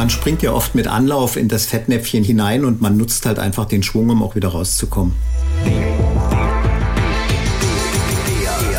Man 0.00 0.08
springt 0.08 0.40
ja 0.40 0.52
oft 0.52 0.74
mit 0.74 0.86
Anlauf 0.86 1.36
in 1.36 1.48
das 1.48 1.66
Fettnäpfchen 1.66 2.24
hinein 2.24 2.64
und 2.64 2.80
man 2.80 2.96
nutzt 2.96 3.26
halt 3.26 3.38
einfach 3.38 3.66
den 3.66 3.82
Schwung, 3.82 4.08
um 4.08 4.22
auch 4.22 4.34
wieder 4.34 4.48
rauszukommen. 4.48 5.14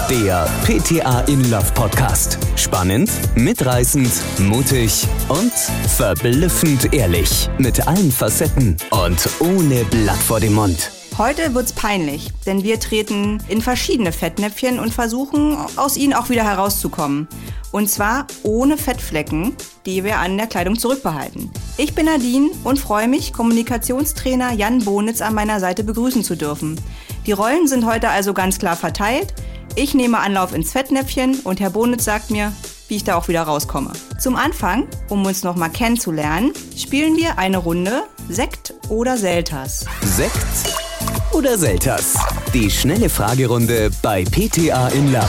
Der 0.10 0.50
PTA 0.66 1.20
in 1.28 1.48
Love 1.52 1.72
Podcast. 1.76 2.40
Spannend, 2.56 3.12
mitreißend, 3.36 4.12
mutig 4.40 5.08
und 5.28 5.54
verblüffend 5.96 6.92
ehrlich. 6.92 7.48
Mit 7.60 7.88
allen 7.88 8.12
Facetten 8.12 8.78
und 8.90 9.30
ohne 9.42 9.84
Blatt 9.92 10.18
vor 10.18 10.40
dem 10.40 10.54
Mund. 10.54 10.92
Heute 11.18 11.54
wird's 11.54 11.74
peinlich, 11.74 12.32
denn 12.46 12.64
wir 12.64 12.80
treten 12.80 13.44
in 13.50 13.62
verschiedene 13.62 14.12
Fettnäpfchen 14.12 14.80
und 14.80 14.94
versuchen, 14.94 15.58
aus 15.76 15.98
ihnen 15.98 16.14
auch 16.14 16.30
wieder 16.30 16.44
herauszukommen. 16.44 17.28
Und 17.72 17.90
zwar 17.90 18.28
ohne 18.44 18.78
Fettflecken, 18.78 19.56
die 19.86 20.04
wir 20.04 20.20
an 20.20 20.38
der 20.38 20.48
Kleidung 20.48 20.80
zurückbehalten. 20.80 21.52
Ich 21.78 21.94
bin 21.94 22.06
Nadine 22.06 22.52
und 22.64 22.80
freue 22.80 23.08
mich, 23.08 23.34
Kommunikationstrainer 23.34 24.54
Jan 24.54 24.84
Bonitz 24.84 25.22
an 25.22 25.36
meiner 25.36 25.60
Seite 25.60 25.84
begrüßen 25.84 26.24
zu 26.24 26.36
dürfen. 26.36 26.80
Die 27.26 27.34
Rollen 27.34 27.68
sind 27.68 27.86
heute 27.86 28.10
also 28.10 28.34
ganz 28.34 28.58
klar 28.58 28.76
verteilt. 28.76 29.34
Ich 29.76 29.94
nehme 29.94 30.20
Anlauf 30.20 30.54
ins 30.54 30.72
Fettnäpfchen 30.72 31.40
und 31.44 31.60
Herr 31.60 31.70
Bonitz 31.70 32.06
sagt 32.06 32.32
mir, 32.32 32.52
wie 32.88 32.96
ich 32.96 33.04
da 33.04 33.16
auch 33.16 33.28
wieder 33.28 33.44
rauskomme. 33.44 33.94
Zum 34.20 34.36
Anfang, 34.36 34.88
um 35.08 35.26
uns 35.26 35.44
noch 35.44 35.56
mal 35.56 35.70
kennenzulernen, 35.70 36.52
spielen 36.76 37.16
wir 37.16 37.38
eine 37.38 37.58
Runde 37.58 38.04
Sekt 38.32 38.74
oder 38.88 39.18
Selters. 39.18 39.86
Sekt 40.04 41.34
oder 41.34 41.58
Selters? 41.58 42.14
Die 42.54 42.72
schnelle 42.72 43.10
Fragerunde 43.10 43.92
bei 44.02 44.24
PTA 44.24 44.88
in 44.88 45.12
Love. 45.12 45.28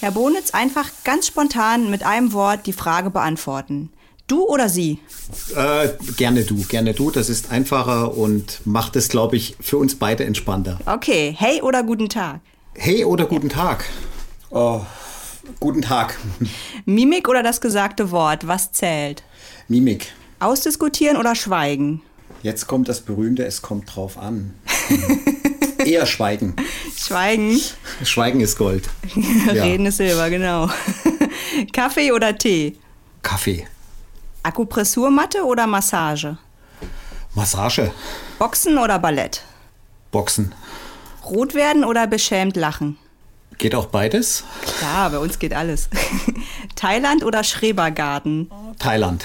Herr 0.00 0.12
Bonitz, 0.12 0.52
einfach 0.52 0.88
ganz 1.04 1.26
spontan 1.26 1.90
mit 1.90 2.02
einem 2.02 2.32
Wort 2.32 2.66
die 2.66 2.72
Frage 2.72 3.10
beantworten. 3.10 3.90
Du 4.26 4.46
oder 4.46 4.70
sie? 4.70 5.00
Äh, 5.54 5.88
gerne 6.16 6.44
du, 6.44 6.62
gerne 6.62 6.94
du. 6.94 7.10
Das 7.10 7.28
ist 7.28 7.50
einfacher 7.50 8.16
und 8.16 8.62
macht 8.64 8.96
es, 8.96 9.10
glaube 9.10 9.36
ich, 9.36 9.54
für 9.60 9.76
uns 9.76 9.96
beide 9.96 10.24
entspannter. 10.24 10.78
Okay, 10.86 11.34
hey 11.36 11.60
oder 11.60 11.82
guten 11.82 12.08
Tag? 12.08 12.40
Hey 12.74 13.04
oder 13.04 13.26
guten 13.26 13.50
Tag? 13.50 13.84
Oh, 14.48 14.80
guten 15.60 15.82
Tag. 15.82 16.18
Mimik 16.86 17.28
oder 17.28 17.42
das 17.42 17.60
gesagte 17.60 18.10
Wort, 18.10 18.46
was 18.46 18.72
zählt? 18.72 19.22
Mimik. 19.68 20.10
Ausdiskutieren 20.40 21.16
oder 21.16 21.34
schweigen? 21.34 22.02
Jetzt 22.42 22.66
kommt 22.66 22.88
das 22.88 23.00
berühmte, 23.00 23.44
es 23.44 23.62
kommt 23.62 23.94
drauf 23.94 24.18
an. 24.18 24.54
Eher 25.84 26.06
schweigen. 26.06 26.56
Schweigen. 26.96 27.60
Schweigen 28.02 28.40
ist 28.40 28.56
Gold. 28.56 28.88
Reden 29.48 29.86
ist 29.86 29.98
Silber, 29.98 30.30
genau. 30.30 30.68
Kaffee 31.72 32.12
oder 32.12 32.36
Tee? 32.36 32.76
Kaffee. 33.22 33.66
Akupressurmatte 34.42 35.44
oder 35.44 35.66
Massage? 35.66 36.36
Massage. 37.34 37.92
Boxen 38.38 38.78
oder 38.78 38.98
Ballett? 38.98 39.42
Boxen. 40.10 40.54
Rot 41.24 41.54
werden 41.54 41.84
oder 41.84 42.06
beschämt 42.06 42.56
lachen? 42.56 42.98
Geht 43.58 43.74
auch 43.74 43.86
beides? 43.86 44.44
Klar, 44.78 45.10
bei 45.10 45.18
uns 45.18 45.38
geht 45.38 45.54
alles. 45.54 45.88
Thailand 46.76 47.24
oder 47.24 47.44
Schrebergarten? 47.44 48.50
Thailand. 48.78 49.24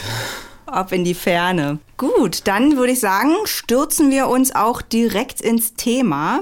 Ab 0.72 0.92
in 0.92 1.04
die 1.04 1.14
Ferne. 1.14 1.80
Gut, 1.98 2.42
dann 2.48 2.78
würde 2.78 2.94
ich 2.94 3.00
sagen, 3.00 3.34
stürzen 3.46 4.12
wir 4.12 4.28
uns 4.28 4.54
auch 4.54 4.82
direkt 4.82 5.42
ins 5.42 5.74
Thema 5.74 6.42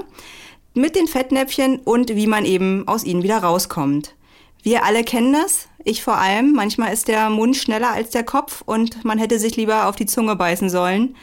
mit 0.74 0.96
den 0.96 1.06
Fettnäpfchen 1.06 1.78
und 1.78 2.14
wie 2.14 2.26
man 2.26 2.44
eben 2.44 2.86
aus 2.86 3.04
ihnen 3.04 3.22
wieder 3.22 3.38
rauskommt. 3.38 4.14
Wir 4.62 4.84
alle 4.84 5.04
kennen 5.04 5.32
das, 5.32 5.68
ich 5.84 6.02
vor 6.02 6.18
allem. 6.18 6.52
Manchmal 6.52 6.92
ist 6.92 7.08
der 7.08 7.30
Mund 7.30 7.56
schneller 7.56 7.92
als 7.92 8.10
der 8.10 8.24
Kopf 8.24 8.62
und 8.64 9.04
man 9.04 9.18
hätte 9.18 9.38
sich 9.38 9.56
lieber 9.56 9.86
auf 9.86 9.96
die 9.96 10.06
Zunge 10.06 10.36
beißen 10.36 10.68
sollen. 10.68 11.16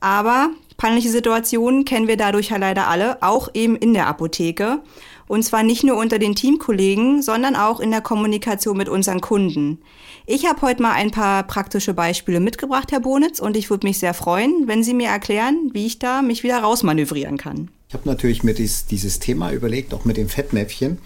Aber 0.00 0.50
peinliche 0.76 1.10
Situationen 1.10 1.84
kennen 1.84 2.08
wir 2.08 2.16
dadurch 2.16 2.50
ja 2.50 2.56
leider 2.56 2.88
alle, 2.88 3.22
auch 3.22 3.50
eben 3.54 3.76
in 3.76 3.94
der 3.94 4.06
Apotheke. 4.06 4.80
Und 5.28 5.42
zwar 5.42 5.62
nicht 5.62 5.82
nur 5.84 5.96
unter 5.96 6.18
den 6.18 6.34
Teamkollegen, 6.34 7.22
sondern 7.22 7.56
auch 7.56 7.80
in 7.80 7.90
der 7.90 8.00
Kommunikation 8.00 8.76
mit 8.76 8.88
unseren 8.88 9.20
Kunden. 9.20 9.78
Ich 10.24 10.46
habe 10.46 10.62
heute 10.62 10.82
mal 10.82 10.92
ein 10.92 11.10
paar 11.10 11.44
praktische 11.44 11.94
Beispiele 11.94 12.40
mitgebracht, 12.40 12.92
Herr 12.92 13.00
Bonitz, 13.00 13.38
und 13.38 13.56
ich 13.56 13.70
würde 13.70 13.86
mich 13.86 13.98
sehr 13.98 14.14
freuen, 14.14 14.66
wenn 14.66 14.82
Sie 14.82 14.94
mir 14.94 15.08
erklären, 15.08 15.70
wie 15.72 15.86
ich 15.86 15.98
da 15.98 16.22
mich 16.22 16.42
wieder 16.42 16.58
rausmanövrieren 16.58 17.36
kann. 17.36 17.70
Ich 17.88 17.94
habe 17.94 18.08
natürlich 18.08 18.42
mir 18.42 18.54
dies, 18.54 18.86
dieses 18.86 19.20
Thema 19.20 19.52
überlegt, 19.52 19.94
auch 19.94 20.04
mit 20.04 20.16
dem 20.16 20.28
Fettnäpfchen. 20.28 20.98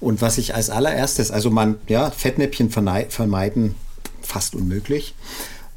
Und 0.00 0.20
was 0.20 0.36
ich 0.36 0.54
als 0.54 0.68
allererstes, 0.68 1.30
also 1.30 1.50
man, 1.50 1.76
ja, 1.88 2.10
Fettnäpfchen 2.10 2.70
vermeiden, 2.70 3.74
fast 4.20 4.54
unmöglich. 4.54 5.14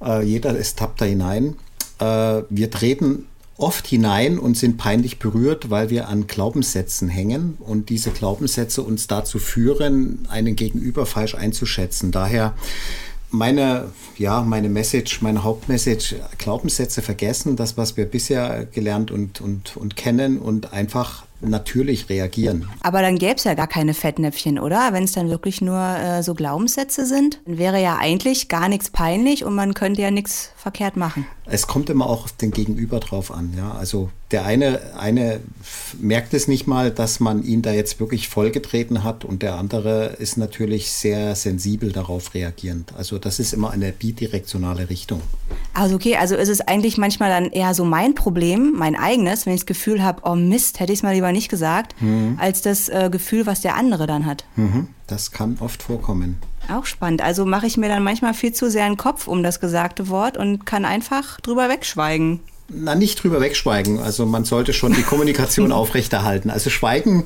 Äh, 0.04 0.24
jeder 0.24 0.56
ist 0.58 0.78
tappt 0.78 1.02
da 1.02 1.06
hinein. 1.06 1.56
Äh, 2.00 2.44
wir 2.50 2.70
treten 2.70 3.28
oft 3.62 3.88
hinein 3.88 4.40
und 4.40 4.58
sind 4.58 4.78
peinlich 4.78 5.20
berührt, 5.20 5.70
weil 5.70 5.90
wir 5.90 6.08
an 6.08 6.28
Glaubenssätzen 6.28 7.10
hängen 7.10 7.58
und 7.60 7.90
diese 7.90 8.12
Glaubenssätze 8.12 8.82
uns 8.82 9.08
dazu 9.08 9.40
führen, 9.40 10.28
einen 10.30 10.56
Gegenüber 10.56 11.06
falsch 11.06 11.36
einzuschätzen. 11.36 12.12
Daher 12.12 12.56
meine, 13.30 13.92
ja, 14.18 14.42
meine 14.42 14.70
Message, 14.70 15.22
meine 15.22 15.44
Hauptmessage, 15.44 16.16
Glaubenssätze 16.38 17.02
vergessen, 17.02 17.56
das, 17.56 17.78
was 17.78 17.98
wir 17.98 18.06
bisher 18.06 18.66
gelernt 18.66 19.12
und, 19.12 19.42
und, 19.42 19.78
und 19.78 19.96
kennen 19.96 20.40
und 20.40 20.74
einfach 20.74 21.24
natürlich 21.42 22.10
reagieren. 22.10 22.70
Aber 22.82 23.02
dann 23.02 23.18
gäbe 23.18 23.36
es 23.36 23.44
ja 23.44 23.54
gar 23.54 23.68
keine 23.68 23.94
Fettnäpfchen, 23.94 24.60
oder? 24.60 24.90
Wenn 24.92 25.04
es 25.04 25.14
dann 25.14 25.30
wirklich 25.30 25.62
nur 25.62 25.80
äh, 25.80 26.24
so 26.24 26.34
Glaubenssätze 26.34 27.06
sind, 27.06 27.40
dann 27.46 27.58
wäre 27.58 27.82
ja 27.82 27.98
eigentlich 28.00 28.48
gar 28.48 28.70
nichts 28.70 28.90
peinlich 28.90 29.44
und 29.44 29.56
man 29.56 29.74
könnte 29.74 30.02
ja 30.02 30.12
nichts 30.12 30.52
verkehrt 30.56 30.98
machen. 30.98 31.26
Es 31.46 31.68
kommt 31.68 31.90
immer 31.90 32.08
auch 32.08 32.26
auf 32.26 32.34
den 32.34 32.52
Gegenüber 32.52 33.00
drauf 33.00 33.32
an. 33.32 33.54
Ja? 33.58 33.72
Also 33.72 34.10
der 34.32 34.46
eine, 34.46 34.80
eine 34.98 35.40
merkt 36.00 36.34
es 36.34 36.48
nicht 36.48 36.68
mal, 36.68 36.92
dass 36.92 37.20
man 37.20 37.44
ihn 37.44 37.62
da 37.62 37.72
jetzt 37.72 38.00
wirklich 38.00 38.30
vollgetreten 38.30 39.04
hat 39.04 39.26
und 39.26 39.42
der 39.42 39.56
andere 39.56 40.16
ist 40.20 40.38
natürlich 40.38 40.92
sehr 40.92 41.36
sensibel 41.36 41.92
darauf 41.92 42.34
reagierend. 42.34 42.94
Also 42.98 43.18
das 43.18 43.40
ist 43.40 43.54
immer 43.54 43.72
eine 43.72 43.92
bidirektionale 43.92 44.90
Richtung. 44.90 45.22
Also 45.74 45.96
okay, 45.96 46.16
also 46.16 46.36
ist 46.36 46.50
es 46.50 46.62
eigentlich 46.62 46.98
manchmal 46.98 47.30
dann 47.30 47.52
eher 47.52 47.74
so 47.74 47.86
mein 47.86 48.16
Problem, 48.16 48.74
mein 48.76 48.96
eigenes, 48.96 49.46
wenn 49.46 49.54
ich 49.54 49.62
das 49.62 49.66
Gefühl 49.66 50.04
habe, 50.04 50.22
oh 50.26 50.36
Mist, 50.36 50.80
hätte 50.80 50.94
ich 50.94 51.00
es 51.00 51.04
mal 51.04 51.14
lieber 51.14 51.32
nicht 51.32 51.50
gesagt, 51.50 52.02
mhm. 52.02 52.38
als 52.40 52.62
das 52.62 52.90
äh, 52.90 53.10
Gefühl, 53.12 53.46
was 53.46 53.62
der 53.62 53.76
andere 53.76 54.08
dann 54.08 54.26
hat. 54.26 54.46
Mhm. 54.56 54.88
Das 55.08 55.32
kann 55.32 55.58
oft 55.60 55.84
vorkommen. 55.84 56.38
Auch 56.70 56.86
spannend. 56.86 57.22
Also 57.22 57.46
mache 57.46 57.68
ich 57.68 57.78
mir 57.78 57.90
dann 57.90 58.04
manchmal 58.04 58.34
viel 58.34 58.54
zu 58.54 58.70
sehr 58.70 58.86
einen 58.86 58.98
Kopf 58.98 59.28
um 59.28 59.44
das 59.44 59.60
gesagte 59.60 60.10
Wort 60.10 60.38
und 60.38 60.66
kann 60.66 60.86
einfach 60.86 61.42
drüber 61.42 61.70
wegschweigen. 61.70 62.40
Na, 62.74 62.96
nicht 62.96 63.22
drüber 63.22 63.42
wegschweigen. 63.42 64.00
Also 64.00 64.26
man 64.26 64.46
sollte 64.46 64.74
schon 64.74 64.94
die 64.94 65.04
Kommunikation 65.04 65.72
aufrechterhalten. 65.72 66.50
Also 66.50 66.70
schweigen 66.70 67.26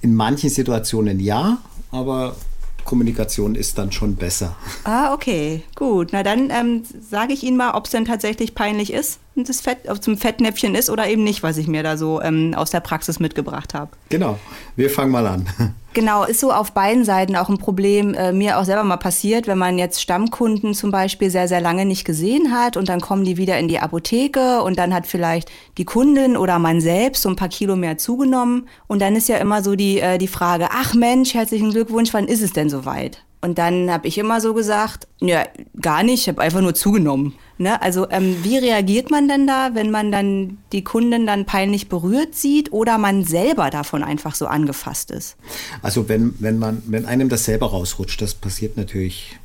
in 0.00 0.14
manchen 0.14 0.50
Situationen 0.50 1.20
ja, 1.20 1.58
aber 1.90 2.36
Kommunikation 2.84 3.54
ist 3.54 3.78
dann 3.78 3.92
schon 3.92 4.16
besser. 4.16 4.56
Ah, 4.84 5.12
okay, 5.12 5.62
gut. 5.74 6.10
Na 6.12 6.22
dann 6.22 6.50
ähm, 6.50 6.82
sage 7.00 7.32
ich 7.32 7.42
Ihnen 7.42 7.56
mal, 7.56 7.72
ob 7.72 7.86
es 7.86 7.90
denn 7.90 8.04
tatsächlich 8.04 8.54
peinlich 8.54 8.92
ist, 8.92 9.18
das 9.44 9.60
Fett, 9.60 9.88
ob 9.88 9.98
es 9.98 10.06
ein 10.06 10.16
Fettnäpfchen 10.16 10.74
ist 10.74 10.90
oder 10.90 11.06
eben 11.08 11.24
nicht, 11.24 11.42
was 11.42 11.56
ich 11.56 11.68
mir 11.68 11.82
da 11.82 11.96
so 11.96 12.20
ähm, 12.22 12.54
aus 12.54 12.70
der 12.70 12.80
Praxis 12.80 13.20
mitgebracht 13.20 13.74
habe. 13.74 13.90
Genau, 14.08 14.38
wir 14.76 14.90
fangen 14.90 15.10
mal 15.10 15.26
an. 15.26 15.46
Genau, 15.96 16.24
ist 16.24 16.40
so 16.40 16.52
auf 16.52 16.72
beiden 16.72 17.06
Seiten 17.06 17.36
auch 17.36 17.48
ein 17.48 17.56
Problem. 17.56 18.12
Äh, 18.12 18.34
mir 18.34 18.58
auch 18.58 18.64
selber 18.64 18.84
mal 18.84 18.98
passiert, 18.98 19.46
wenn 19.46 19.56
man 19.56 19.78
jetzt 19.78 20.02
Stammkunden 20.02 20.74
zum 20.74 20.90
Beispiel 20.90 21.30
sehr, 21.30 21.48
sehr 21.48 21.62
lange 21.62 21.86
nicht 21.86 22.04
gesehen 22.04 22.52
hat 22.52 22.76
und 22.76 22.90
dann 22.90 23.00
kommen 23.00 23.24
die 23.24 23.38
wieder 23.38 23.58
in 23.58 23.66
die 23.66 23.78
Apotheke 23.78 24.60
und 24.60 24.78
dann 24.78 24.92
hat 24.92 25.06
vielleicht 25.06 25.50
die 25.78 25.86
Kundin 25.86 26.36
oder 26.36 26.58
man 26.58 26.82
selbst 26.82 27.22
so 27.22 27.30
ein 27.30 27.36
paar 27.36 27.48
Kilo 27.48 27.76
mehr 27.76 27.96
zugenommen. 27.96 28.68
Und 28.88 29.00
dann 29.00 29.16
ist 29.16 29.30
ja 29.30 29.38
immer 29.38 29.62
so 29.62 29.74
die, 29.74 29.98
äh, 29.98 30.18
die 30.18 30.28
Frage, 30.28 30.68
ach 30.70 30.92
Mensch, 30.92 31.32
herzlichen 31.32 31.70
Glückwunsch, 31.70 32.12
wann 32.12 32.28
ist 32.28 32.42
es 32.42 32.52
denn 32.52 32.68
soweit? 32.68 33.24
Und 33.40 33.56
dann 33.56 33.90
habe 33.90 34.06
ich 34.06 34.18
immer 34.18 34.42
so 34.42 34.52
gesagt, 34.52 35.08
ja, 35.20 35.44
gar 35.80 36.02
nicht, 36.02 36.22
ich 36.22 36.28
habe 36.28 36.42
einfach 36.42 36.60
nur 36.60 36.74
zugenommen. 36.74 37.32
Ne? 37.58 37.80
Also 37.80 38.08
ähm, 38.10 38.36
wie 38.42 38.58
reagiert 38.58 39.10
man 39.10 39.28
denn 39.28 39.46
da, 39.46 39.70
wenn 39.74 39.90
man 39.90 40.12
dann 40.12 40.58
die 40.72 40.84
Kundin 40.84 41.26
dann 41.26 41.46
peinlich 41.46 41.88
berührt 41.88 42.34
sieht 42.34 42.72
oder 42.72 42.98
man 42.98 43.24
selber 43.24 43.70
davon 43.70 44.02
einfach 44.02 44.34
so 44.34 44.46
angefasst 44.46 45.10
ist? 45.10 45.36
Also 45.80 46.08
wenn, 46.08 46.34
wenn 46.38 46.58
man, 46.58 46.82
wenn 46.86 47.06
einem 47.06 47.28
das 47.28 47.44
selber 47.44 47.70
rausrutscht, 47.70 48.20
das 48.20 48.34
passiert 48.34 48.76
natürlich 48.76 49.38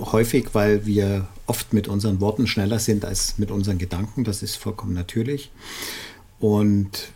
häufig, 0.00 0.48
weil 0.54 0.86
wir 0.86 1.28
oft 1.46 1.72
mit 1.72 1.86
unseren 1.86 2.20
Worten 2.20 2.46
schneller 2.46 2.78
sind 2.78 3.04
als 3.04 3.38
mit 3.38 3.50
unseren 3.50 3.78
Gedanken. 3.78 4.24
Das 4.24 4.42
ist 4.42 4.56
vollkommen 4.56 4.94
natürlich. 4.94 5.50
Und 6.40 7.10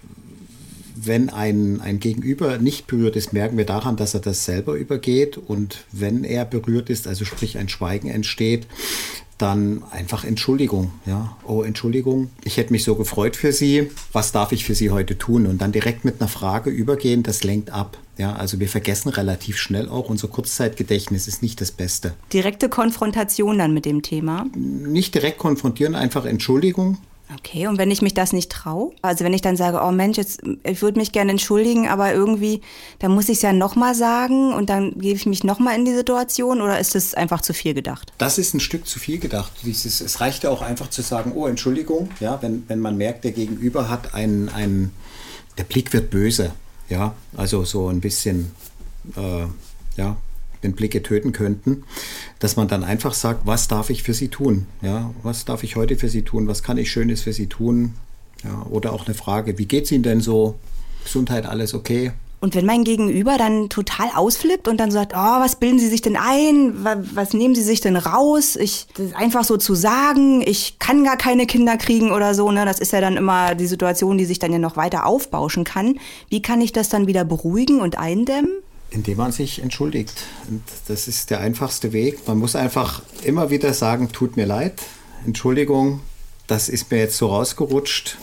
wenn 0.94 1.28
ein, 1.30 1.80
ein 1.80 2.00
Gegenüber 2.00 2.58
nicht 2.58 2.86
berührt 2.86 3.16
ist, 3.16 3.32
merken 3.32 3.56
wir 3.56 3.66
daran, 3.66 3.96
dass 3.96 4.14
er 4.14 4.20
das 4.20 4.44
selber 4.44 4.74
übergeht. 4.74 5.36
Und 5.36 5.84
wenn 5.92 6.24
er 6.24 6.44
berührt 6.44 6.90
ist, 6.90 7.06
also 7.06 7.24
sprich 7.24 7.58
ein 7.58 7.68
Schweigen 7.68 8.08
entsteht, 8.08 8.66
dann 9.38 9.82
einfach 9.90 10.24
Entschuldigung. 10.24 10.92
Ja, 11.04 11.36
oh, 11.46 11.62
Entschuldigung, 11.62 12.30
ich 12.44 12.56
hätte 12.56 12.72
mich 12.72 12.84
so 12.84 12.94
gefreut 12.94 13.36
für 13.36 13.52
Sie. 13.52 13.90
Was 14.12 14.32
darf 14.32 14.52
ich 14.52 14.64
für 14.64 14.74
Sie 14.74 14.90
heute 14.90 15.18
tun? 15.18 15.46
Und 15.46 15.60
dann 15.60 15.72
direkt 15.72 16.04
mit 16.04 16.20
einer 16.20 16.28
Frage 16.28 16.70
übergehen, 16.70 17.22
das 17.22 17.44
lenkt 17.44 17.70
ab. 17.70 17.98
Ja, 18.18 18.34
also 18.34 18.60
wir 18.60 18.68
vergessen 18.68 19.10
relativ 19.10 19.58
schnell 19.58 19.88
auch. 19.88 20.08
Unser 20.08 20.28
Kurzzeitgedächtnis 20.28 21.28
ist 21.28 21.42
nicht 21.42 21.60
das 21.60 21.70
Beste. 21.70 22.14
Direkte 22.32 22.70
Konfrontation 22.70 23.58
dann 23.58 23.74
mit 23.74 23.84
dem 23.84 24.02
Thema? 24.02 24.46
Nicht 24.54 25.14
direkt 25.14 25.38
konfrontieren, 25.38 25.94
einfach 25.94 26.24
Entschuldigung. 26.24 26.96
Okay, 27.34 27.66
und 27.66 27.76
wenn 27.76 27.90
ich 27.90 28.02
mich 28.02 28.14
das 28.14 28.32
nicht 28.32 28.52
traue? 28.52 28.92
Also 29.02 29.24
wenn 29.24 29.32
ich 29.32 29.42
dann 29.42 29.56
sage, 29.56 29.80
oh 29.82 29.90
Mensch, 29.90 30.16
jetzt, 30.16 30.42
ich 30.62 30.80
würde 30.80 30.98
mich 30.98 31.10
gerne 31.10 31.32
entschuldigen, 31.32 31.88
aber 31.88 32.14
irgendwie, 32.14 32.60
dann 33.00 33.12
muss 33.12 33.28
ich 33.28 33.38
es 33.38 33.42
ja 33.42 33.52
nochmal 33.52 33.96
sagen 33.96 34.52
und 34.52 34.70
dann 34.70 34.92
gebe 34.92 35.16
ich 35.16 35.26
mich 35.26 35.42
nochmal 35.42 35.76
in 35.76 35.84
die 35.84 35.94
Situation 35.94 36.60
oder 36.60 36.78
ist 36.78 36.94
das 36.94 37.14
einfach 37.14 37.40
zu 37.40 37.52
viel 37.52 37.74
gedacht? 37.74 38.12
Das 38.18 38.38
ist 38.38 38.54
ein 38.54 38.60
Stück 38.60 38.86
zu 38.86 39.00
viel 39.00 39.18
gedacht. 39.18 39.52
Dieses, 39.64 40.00
es 40.00 40.20
reicht 40.20 40.44
ja 40.44 40.50
auch 40.50 40.62
einfach 40.62 40.88
zu 40.88 41.02
sagen, 41.02 41.32
oh 41.34 41.46
Entschuldigung, 41.46 42.10
ja, 42.20 42.40
wenn, 42.42 42.64
wenn 42.68 42.78
man 42.78 42.96
merkt, 42.96 43.24
der 43.24 43.32
Gegenüber 43.32 43.88
hat 43.88 44.14
einen, 44.14 44.48
einen, 44.48 44.92
der 45.58 45.64
Blick 45.64 45.92
wird 45.92 46.10
böse, 46.10 46.52
ja, 46.88 47.14
also 47.36 47.64
so 47.64 47.88
ein 47.88 48.00
bisschen, 48.00 48.52
äh, 49.16 49.46
ja, 49.96 50.16
den 50.66 50.74
Blicke 50.74 51.02
töten 51.02 51.32
könnten, 51.32 51.84
dass 52.38 52.56
man 52.56 52.68
dann 52.68 52.84
einfach 52.84 53.14
sagt, 53.14 53.46
was 53.46 53.68
darf 53.68 53.90
ich 53.90 54.02
für 54.02 54.14
Sie 54.14 54.28
tun? 54.28 54.66
Ja, 54.82 55.10
was 55.22 55.44
darf 55.44 55.62
ich 55.62 55.76
heute 55.76 55.96
für 55.96 56.08
Sie 56.08 56.22
tun? 56.22 56.48
Was 56.48 56.62
kann 56.62 56.78
ich 56.78 56.90
Schönes 56.90 57.22
für 57.22 57.32
Sie 57.32 57.46
tun? 57.46 57.94
Ja, 58.44 58.66
oder 58.68 58.92
auch 58.92 59.06
eine 59.06 59.14
Frage, 59.14 59.58
wie 59.58 59.66
geht 59.66 59.84
es 59.84 59.92
Ihnen 59.92 60.02
denn 60.02 60.20
so? 60.20 60.56
Gesundheit, 61.04 61.46
alles 61.46 61.72
okay? 61.72 62.12
Und 62.38 62.54
wenn 62.54 62.66
mein 62.66 62.84
Gegenüber 62.84 63.38
dann 63.38 63.70
total 63.70 64.08
ausflippt 64.14 64.68
und 64.68 64.78
dann 64.78 64.90
sagt, 64.90 65.14
oh, 65.14 65.40
was 65.40 65.56
bilden 65.56 65.78
Sie 65.78 65.88
sich 65.88 66.02
denn 66.02 66.16
ein? 66.16 66.74
Was, 67.14 67.32
nehmen 67.32 67.54
Sie 67.54 67.62
sich 67.62 67.80
denn 67.80 67.96
raus? 67.96 68.56
Ich, 68.56 68.86
das 68.94 69.14
einfach 69.14 69.42
so 69.42 69.56
zu 69.56 69.74
sagen, 69.74 70.42
ich 70.46 70.78
kann 70.78 71.02
gar 71.02 71.16
keine 71.16 71.46
Kinder 71.46 71.78
kriegen 71.78 72.12
oder 72.12 72.34
so, 72.34 72.52
ne? 72.52 72.66
Das 72.66 72.78
ist 72.78 72.92
ja 72.92 73.00
dann 73.00 73.16
immer 73.16 73.54
die 73.54 73.66
Situation, 73.66 74.18
die 74.18 74.26
sich 74.26 74.38
dann 74.38 74.52
ja 74.52 74.58
noch 74.58 74.76
weiter 74.76 75.06
aufbauschen 75.06 75.64
kann. 75.64 75.98
Wie 76.28 76.42
kann 76.42 76.60
ich 76.60 76.72
das 76.72 76.90
dann 76.90 77.06
wieder 77.06 77.24
beruhigen 77.24 77.80
und 77.80 77.98
eindämmen? 77.98 78.50
Indem 78.96 79.18
man 79.18 79.30
sich 79.30 79.62
entschuldigt. 79.62 80.14
Und 80.48 80.62
das 80.88 81.06
ist 81.06 81.28
der 81.28 81.40
einfachste 81.40 81.92
Weg. 81.92 82.26
Man 82.26 82.38
muss 82.38 82.56
einfach 82.56 83.02
immer 83.22 83.50
wieder 83.50 83.74
sagen, 83.74 84.10
tut 84.10 84.38
mir 84.38 84.46
leid, 84.46 84.80
Entschuldigung, 85.26 86.00
das 86.46 86.70
ist 86.70 86.90
mir 86.90 86.98
jetzt 86.98 87.18
so 87.18 87.26
rausgerutscht. 87.26 88.16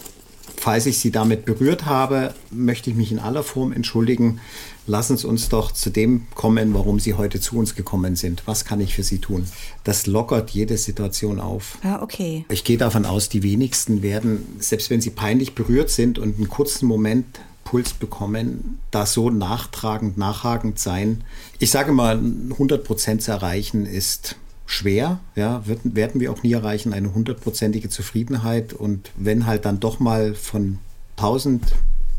Falls 0.58 0.88
ich 0.88 0.98
Sie 0.98 1.12
damit 1.12 1.46
berührt 1.46 1.86
habe, 1.86 2.34
möchte 2.50 2.90
ich 2.90 2.96
mich 2.96 3.12
in 3.12 3.20
aller 3.20 3.44
Form 3.44 3.72
entschuldigen. 3.72 4.40
Lassen 4.88 5.16
Sie 5.16 5.28
uns 5.28 5.48
doch 5.50 5.72
zu 5.72 5.92
dem 5.92 6.26
kommen, 6.34 6.74
warum 6.74 7.00
Sie 7.00 7.14
heute 7.14 7.40
zu 7.40 7.56
uns 7.56 7.76
gekommen 7.76 8.16
sind. 8.16 8.44
Was 8.48 8.66
kann 8.66 8.82
ich 8.82 8.96
für 8.96 9.04
Sie 9.04 9.20
tun? 9.20 9.46
Das 9.84 10.08
lockert 10.08 10.50
jede 10.50 10.78
Situation 10.78 11.40
auf. 11.40 11.78
Ja, 11.84 12.02
okay. 12.02 12.46
Ich 12.50 12.64
gehe 12.64 12.78
davon 12.78 13.06
aus, 13.06 13.30
die 13.30 13.44
wenigsten 13.44 14.02
werden, 14.02 14.56
selbst 14.60 14.90
wenn 14.90 15.02
sie 15.02 15.12
peinlich 15.12 15.54
berührt 15.54 15.92
sind 15.92 16.18
und 16.18 16.38
einen 16.38 16.50
kurzen 16.50 16.88
Moment 16.88 17.26
Puls 17.74 17.94
bekommen, 17.94 18.78
da 18.92 19.08
so 19.08 19.32
nachtragend, 19.32 20.16
nachhakend 20.16 20.78
sein. 20.78 21.24
Ich 21.58 21.72
sage 21.72 21.92
mal, 21.92 22.20
100 22.20 22.84
Prozent 22.84 23.24
zu 23.24 23.32
erreichen 23.32 23.88
ist 23.88 24.36
schwer, 24.68 25.20
ja, 25.36 25.66
wird, 25.66 25.80
werden 25.84 26.22
wir 26.22 26.32
auch 26.32 26.44
nie 26.44 26.54
erreichen, 26.54 26.94
eine 26.94 27.16
hundertprozentige 27.16 27.90
Zufriedenheit. 27.90 28.74
Und 28.74 29.10
wenn 29.16 29.48
halt 29.48 29.66
dann 29.66 29.80
doch 29.80 30.00
mal 30.00 30.36
von 30.36 30.78
1000 31.18 31.64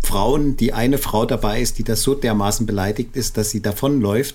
Frauen, 0.03 0.57
die 0.57 0.73
eine 0.73 0.99
Frau 0.99 1.25
dabei 1.25 1.61
ist, 1.61 1.79
die 1.79 1.85
das 1.85 2.03
so 2.03 2.17
dermaßen 2.17 2.67
beleidigt 2.67 3.15
ist, 3.15 3.37
dass 3.37 3.51
sie 3.51 3.63
davonläuft, 3.63 4.35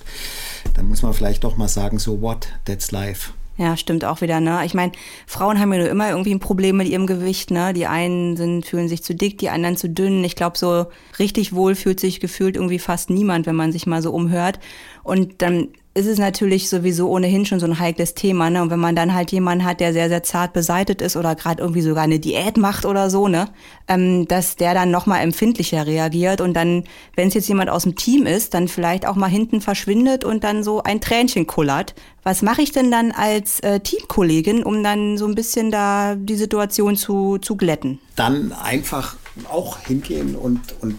dann 0.73 0.87
muss 0.87 1.01
man 1.01 1.13
vielleicht 1.13 1.43
doch 1.43 1.57
mal 1.57 1.67
sagen, 1.67 1.99
so 1.99 2.21
what, 2.21 2.47
that's 2.63 2.91
life. 2.91 3.33
Ja, 3.59 3.75
stimmt 3.75 4.05
auch 4.05 4.21
wieder, 4.21 4.39
ne? 4.39 4.61
Ich 4.63 4.73
meine, 4.73 4.93
Frauen 5.27 5.59
haben 5.59 5.73
ja 5.73 5.79
nur 5.79 5.89
immer 5.89 6.09
irgendwie 6.09 6.33
ein 6.33 6.39
Problem 6.39 6.77
mit 6.77 6.87
ihrem 6.87 7.05
Gewicht, 7.05 7.51
ne? 7.51 7.73
Die 7.73 7.87
einen 7.87 8.37
sind, 8.37 8.65
fühlen 8.65 8.87
sich 8.87 9.03
zu 9.03 9.13
dick, 9.13 9.37
die 9.37 9.49
anderen 9.49 9.75
zu 9.75 9.89
dünn. 9.89 10.23
Ich 10.23 10.37
glaube, 10.37 10.57
so 10.57 10.85
richtig 11.19 11.51
wohl 11.51 11.75
fühlt 11.75 11.99
sich 11.99 12.21
gefühlt 12.21 12.55
irgendwie 12.55 12.79
fast 12.79 13.09
niemand, 13.09 13.47
wenn 13.47 13.57
man 13.57 13.73
sich 13.73 13.85
mal 13.85 14.01
so 14.01 14.13
umhört. 14.13 14.59
Und 15.03 15.41
dann 15.41 15.67
ist 15.95 16.05
es 16.05 16.19
natürlich 16.19 16.69
sowieso 16.69 17.09
ohnehin 17.09 17.45
schon 17.45 17.59
so 17.59 17.65
ein 17.65 17.79
heikles 17.79 18.13
Thema, 18.13 18.49
ne? 18.49 18.61
Und 18.61 18.69
wenn 18.69 18.79
man 18.79 18.95
dann 18.95 19.13
halt 19.13 19.31
jemanden 19.31 19.65
hat, 19.65 19.79
der 19.79 19.91
sehr, 19.91 20.07
sehr 20.07 20.21
zart 20.21 20.53
beseitet 20.53 21.01
ist 21.01 21.17
oder 21.17 21.35
gerade 21.35 21.61
irgendwie 21.61 21.81
sogar 21.81 22.03
eine 22.03 22.19
Diät 22.19 22.57
macht 22.57 22.85
oder 22.85 23.09
so, 23.09 23.27
ne? 23.27 23.49
Ähm, 23.87 24.27
dass 24.27 24.55
der 24.55 24.75
dann 24.75 24.91
nochmal 24.91 25.21
empfindlicher 25.21 25.87
reagiert 25.87 26.41
und 26.41 26.53
dann, 26.53 26.83
wenn 27.15 27.27
es 27.27 27.33
jetzt 27.33 27.49
jemand 27.49 27.71
aus 27.71 27.83
dem 27.83 27.95
Team 27.95 28.27
ist, 28.27 28.53
dann 28.53 28.67
vielleicht 28.67 29.07
auch 29.07 29.15
mal 29.15 29.29
hinten 29.29 29.61
verschwindet 29.61 30.23
und 30.23 30.43
dann 30.43 30.63
so 30.63 30.83
ein 30.83 31.01
Tränchen 31.01 31.47
kullert. 31.47 31.95
Was 32.23 32.43
mache 32.43 32.61
ich 32.61 32.71
denn 32.71 32.91
dann 32.91 33.11
als 33.11 33.59
äh, 33.61 33.79
Teamkollegin, 33.79 34.63
um 34.63 34.83
dann 34.83 35.17
so 35.17 35.25
ein 35.25 35.33
bisschen 35.33 35.71
da 35.71 36.15
die 36.15 36.35
Situation 36.35 36.97
zu, 36.97 37.39
zu 37.39 37.55
glätten? 37.55 37.99
Dann 38.15 38.51
einfach 38.51 39.15
auch 39.51 39.79
hingehen 39.79 40.35
und, 40.35 40.61
und 40.81 40.97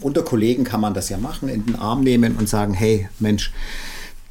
unter 0.00 0.22
Kollegen 0.22 0.64
kann 0.64 0.80
man 0.80 0.92
das 0.92 1.08
ja 1.08 1.18
machen, 1.18 1.48
in 1.48 1.64
den 1.64 1.76
Arm 1.76 2.02
nehmen 2.02 2.36
und 2.36 2.48
sagen, 2.48 2.74
hey 2.74 3.08
Mensch, 3.20 3.52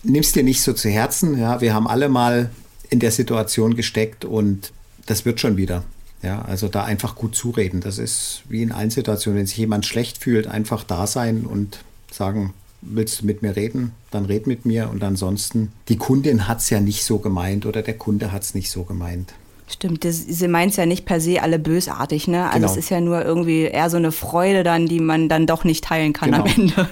nimm's 0.03 0.31
dir 0.31 0.43
nicht 0.43 0.61
so 0.61 0.73
zu 0.73 0.89
Herzen. 0.89 1.37
Ja, 1.39 1.61
wir 1.61 1.73
haben 1.73 1.87
alle 1.87 2.09
mal 2.09 2.49
in 2.89 2.99
der 2.99 3.11
Situation 3.11 3.75
gesteckt 3.75 4.25
und 4.25 4.71
das 5.05 5.25
wird 5.25 5.39
schon 5.39 5.57
wieder. 5.57 5.83
Ja, 6.21 6.43
also 6.43 6.69
da 6.69 6.83
einfach 6.85 7.15
gut 7.15 7.35
zureden. 7.35 7.81
Das 7.81 7.97
ist 7.97 8.43
wie 8.47 8.61
in 8.61 8.71
allen 8.71 8.91
Situationen, 8.91 9.39
wenn 9.39 9.47
sich 9.47 9.57
jemand 9.57 9.85
schlecht 9.85 10.17
fühlt, 10.19 10.47
einfach 10.47 10.83
da 10.83 11.05
sein 11.05 11.45
und 11.45 11.79
sagen, 12.11 12.53
willst 12.81 13.21
du 13.21 13.25
mit 13.25 13.41
mir 13.41 13.55
reden? 13.55 13.91
Dann 14.11 14.25
red 14.25 14.47
mit 14.47 14.65
mir. 14.65 14.89
Und 14.89 15.03
ansonsten, 15.03 15.73
die 15.89 15.97
Kundin 15.97 16.47
hat 16.47 16.59
es 16.59 16.69
ja 16.69 16.79
nicht 16.79 17.03
so 17.03 17.17
gemeint 17.19 17.65
oder 17.65 17.81
der 17.81 17.97
Kunde 17.97 18.31
hat 18.31 18.43
es 18.43 18.55
nicht 18.55 18.71
so 18.71 18.83
gemeint. 18.83 19.33
Stimmt, 19.67 20.05
das, 20.05 20.17
sie 20.17 20.47
meint 20.47 20.71
es 20.71 20.77
ja 20.77 20.85
nicht 20.85 21.05
per 21.05 21.19
se 21.19 21.41
alle 21.41 21.57
bösartig, 21.57 22.27
ne? 22.27 22.45
Also 22.45 22.59
genau. 22.59 22.71
es 22.71 22.77
ist 22.77 22.89
ja 22.89 23.01
nur 23.01 23.23
irgendwie 23.23 23.63
eher 23.63 23.89
so 23.89 23.97
eine 23.97 24.11
Freude 24.11 24.63
dann, 24.63 24.87
die 24.87 24.99
man 24.99 25.29
dann 25.29 25.47
doch 25.47 25.63
nicht 25.63 25.83
teilen 25.83 26.13
kann 26.13 26.31
genau. 26.31 26.43
am 26.43 26.49
Ende. 26.49 26.89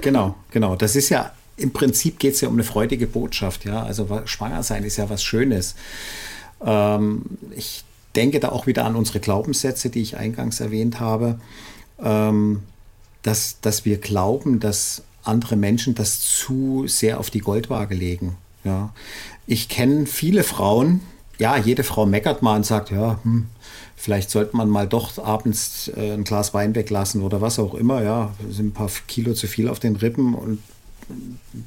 genau, 0.00 0.34
genau. 0.50 0.74
Das 0.74 0.96
ist 0.96 1.10
ja 1.10 1.32
im 1.58 1.72
Prinzip 1.72 2.18
geht 2.18 2.34
es 2.34 2.40
ja 2.40 2.48
um 2.48 2.54
eine 2.54 2.64
freudige 2.64 3.06
Botschaft. 3.06 3.64
Ja? 3.64 3.82
Also 3.82 4.08
schwanger 4.24 4.62
sein 4.62 4.84
ist 4.84 4.96
ja 4.96 5.10
was 5.10 5.22
Schönes. 5.22 5.74
Ähm, 6.64 7.22
ich 7.54 7.84
denke 8.16 8.40
da 8.40 8.48
auch 8.50 8.66
wieder 8.66 8.84
an 8.84 8.96
unsere 8.96 9.20
Glaubenssätze, 9.20 9.90
die 9.90 10.00
ich 10.00 10.16
eingangs 10.16 10.60
erwähnt 10.60 11.00
habe, 11.00 11.38
ähm, 12.02 12.62
dass, 13.22 13.60
dass 13.60 13.84
wir 13.84 13.98
glauben, 13.98 14.60
dass 14.60 15.02
andere 15.24 15.56
Menschen 15.56 15.94
das 15.94 16.20
zu 16.20 16.86
sehr 16.86 17.20
auf 17.20 17.30
die 17.30 17.40
Goldwaage 17.40 17.94
legen. 17.94 18.36
Ja? 18.64 18.94
Ich 19.46 19.68
kenne 19.68 20.06
viele 20.06 20.44
Frauen, 20.44 21.00
ja, 21.38 21.56
jede 21.56 21.84
Frau 21.84 22.06
meckert 22.06 22.42
mal 22.42 22.56
und 22.56 22.66
sagt, 22.66 22.90
ja, 22.90 23.20
hm, 23.22 23.46
vielleicht 23.96 24.30
sollte 24.30 24.56
man 24.56 24.68
mal 24.68 24.88
doch 24.88 25.18
abends 25.18 25.88
äh, 25.96 26.12
ein 26.12 26.24
Glas 26.24 26.54
Wein 26.54 26.74
weglassen 26.74 27.22
oder 27.22 27.40
was 27.40 27.58
auch 27.58 27.74
immer, 27.74 28.02
ja, 28.02 28.34
sind 28.50 28.68
ein 28.68 28.72
paar 28.72 28.90
Kilo 29.06 29.34
zu 29.34 29.46
viel 29.46 29.68
auf 29.68 29.78
den 29.78 29.96
Rippen 29.96 30.34
und 30.34 30.60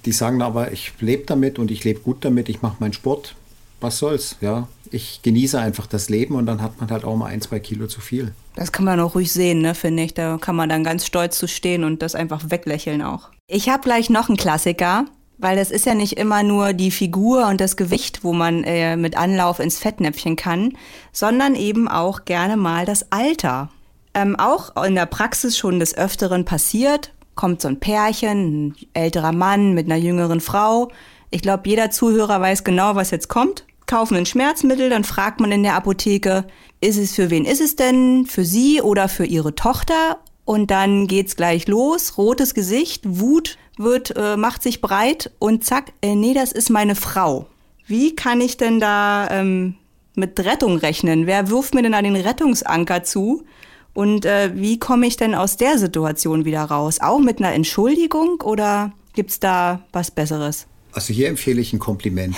die 0.05 0.11
sagen 0.11 0.41
aber, 0.41 0.71
ich 0.71 0.93
lebe 0.99 1.23
damit 1.25 1.59
und 1.59 1.71
ich 1.71 1.83
lebe 1.83 1.99
gut 1.99 2.23
damit, 2.23 2.49
ich 2.49 2.61
mache 2.61 2.77
meinen 2.79 2.93
Sport. 2.93 3.35
Was 3.79 3.97
soll's, 3.97 4.37
ja. 4.41 4.67
Ich 4.91 5.21
genieße 5.23 5.59
einfach 5.59 5.87
das 5.87 6.09
Leben 6.09 6.35
und 6.35 6.45
dann 6.45 6.61
hat 6.61 6.79
man 6.79 6.91
halt 6.91 7.03
auch 7.03 7.15
mal 7.15 7.27
ein, 7.27 7.41
zwei 7.41 7.59
Kilo 7.59 7.87
zu 7.87 7.99
viel. 8.01 8.33
Das 8.55 8.71
kann 8.71 8.85
man 8.85 8.99
auch 8.99 9.15
ruhig 9.15 9.31
sehen, 9.31 9.61
ne, 9.61 9.73
finde 9.73 10.03
ich. 10.03 10.13
Da 10.13 10.37
kann 10.37 10.55
man 10.55 10.69
dann 10.69 10.83
ganz 10.83 11.05
stolz 11.05 11.37
zu 11.37 11.47
stehen 11.47 11.83
und 11.83 12.01
das 12.01 12.13
einfach 12.13 12.51
weglächeln 12.51 13.01
auch. 13.01 13.29
Ich 13.47 13.69
habe 13.69 13.81
gleich 13.81 14.09
noch 14.09 14.29
einen 14.29 14.37
Klassiker, 14.37 15.05
weil 15.39 15.55
das 15.55 15.71
ist 15.71 15.85
ja 15.85 15.95
nicht 15.95 16.17
immer 16.17 16.43
nur 16.43 16.73
die 16.73 16.91
Figur 16.91 17.47
und 17.47 17.59
das 17.59 17.75
Gewicht, 17.75 18.23
wo 18.23 18.33
man 18.33 18.63
äh, 18.63 18.95
mit 18.95 19.17
Anlauf 19.17 19.59
ins 19.59 19.79
Fettnäpfchen 19.79 20.35
kann, 20.35 20.77
sondern 21.11 21.55
eben 21.55 21.87
auch 21.87 22.25
gerne 22.25 22.57
mal 22.57 22.85
das 22.85 23.11
Alter. 23.11 23.69
Ähm, 24.13 24.35
auch 24.35 24.83
in 24.83 24.95
der 24.95 25.05
Praxis 25.05 25.57
schon 25.57 25.79
des 25.79 25.97
Öfteren 25.97 26.45
passiert, 26.45 27.13
kommt 27.41 27.59
so 27.59 27.69
ein 27.69 27.79
Pärchen, 27.79 28.67
ein 28.67 28.75
älterer 28.93 29.31
Mann 29.31 29.73
mit 29.73 29.87
einer 29.87 29.95
jüngeren 29.95 30.41
Frau. 30.41 30.91
Ich 31.31 31.41
glaube, 31.41 31.67
jeder 31.67 31.89
Zuhörer 31.89 32.39
weiß 32.39 32.63
genau, 32.63 32.93
was 32.93 33.09
jetzt 33.09 33.29
kommt. 33.29 33.65
Kaufen 33.87 34.15
ein 34.15 34.27
Schmerzmittel, 34.27 34.91
dann 34.91 35.03
fragt 35.03 35.39
man 35.39 35.51
in 35.51 35.63
der 35.63 35.73
Apotheke, 35.73 36.45
ist 36.81 36.99
es 36.99 37.15
für 37.15 37.31
wen 37.31 37.45
ist 37.45 37.59
es 37.59 37.75
denn? 37.75 38.27
Für 38.27 38.45
sie 38.45 38.83
oder 38.83 39.09
für 39.09 39.25
ihre 39.25 39.55
Tochter? 39.55 40.19
Und 40.45 40.69
dann 40.69 41.07
geht's 41.07 41.35
gleich 41.35 41.67
los. 41.67 42.15
Rotes 42.15 42.53
Gesicht, 42.53 43.01
Wut 43.07 43.57
wird, 43.75 44.15
äh, 44.15 44.37
macht 44.37 44.61
sich 44.61 44.79
breit 44.79 45.31
und 45.39 45.65
zack, 45.65 45.93
äh, 46.03 46.13
nee, 46.13 46.35
das 46.35 46.51
ist 46.51 46.69
meine 46.69 46.93
Frau. 46.93 47.47
Wie 47.87 48.15
kann 48.15 48.39
ich 48.39 48.57
denn 48.57 48.79
da 48.79 49.27
ähm, 49.31 49.77
mit 50.13 50.39
Rettung 50.39 50.77
rechnen? 50.77 51.25
Wer 51.25 51.49
wirft 51.49 51.73
mir 51.73 51.81
denn 51.81 51.93
da 51.93 52.03
den 52.03 52.15
Rettungsanker 52.15 53.01
zu? 53.01 53.45
Und 53.93 54.25
äh, 54.25 54.51
wie 54.55 54.79
komme 54.79 55.07
ich 55.07 55.17
denn 55.17 55.35
aus 55.35 55.57
der 55.57 55.77
Situation 55.77 56.45
wieder 56.45 56.63
raus? 56.63 56.99
Auch 57.01 57.19
mit 57.19 57.39
einer 57.39 57.53
Entschuldigung 57.53 58.41
oder 58.41 58.93
gibt 59.13 59.31
es 59.31 59.39
da 59.39 59.81
was 59.91 60.11
Besseres? 60.11 60.67
Also 60.93 61.13
hier 61.13 61.27
empfehle 61.29 61.61
ich 61.61 61.73
ein 61.73 61.79
Kompliment. 61.79 62.35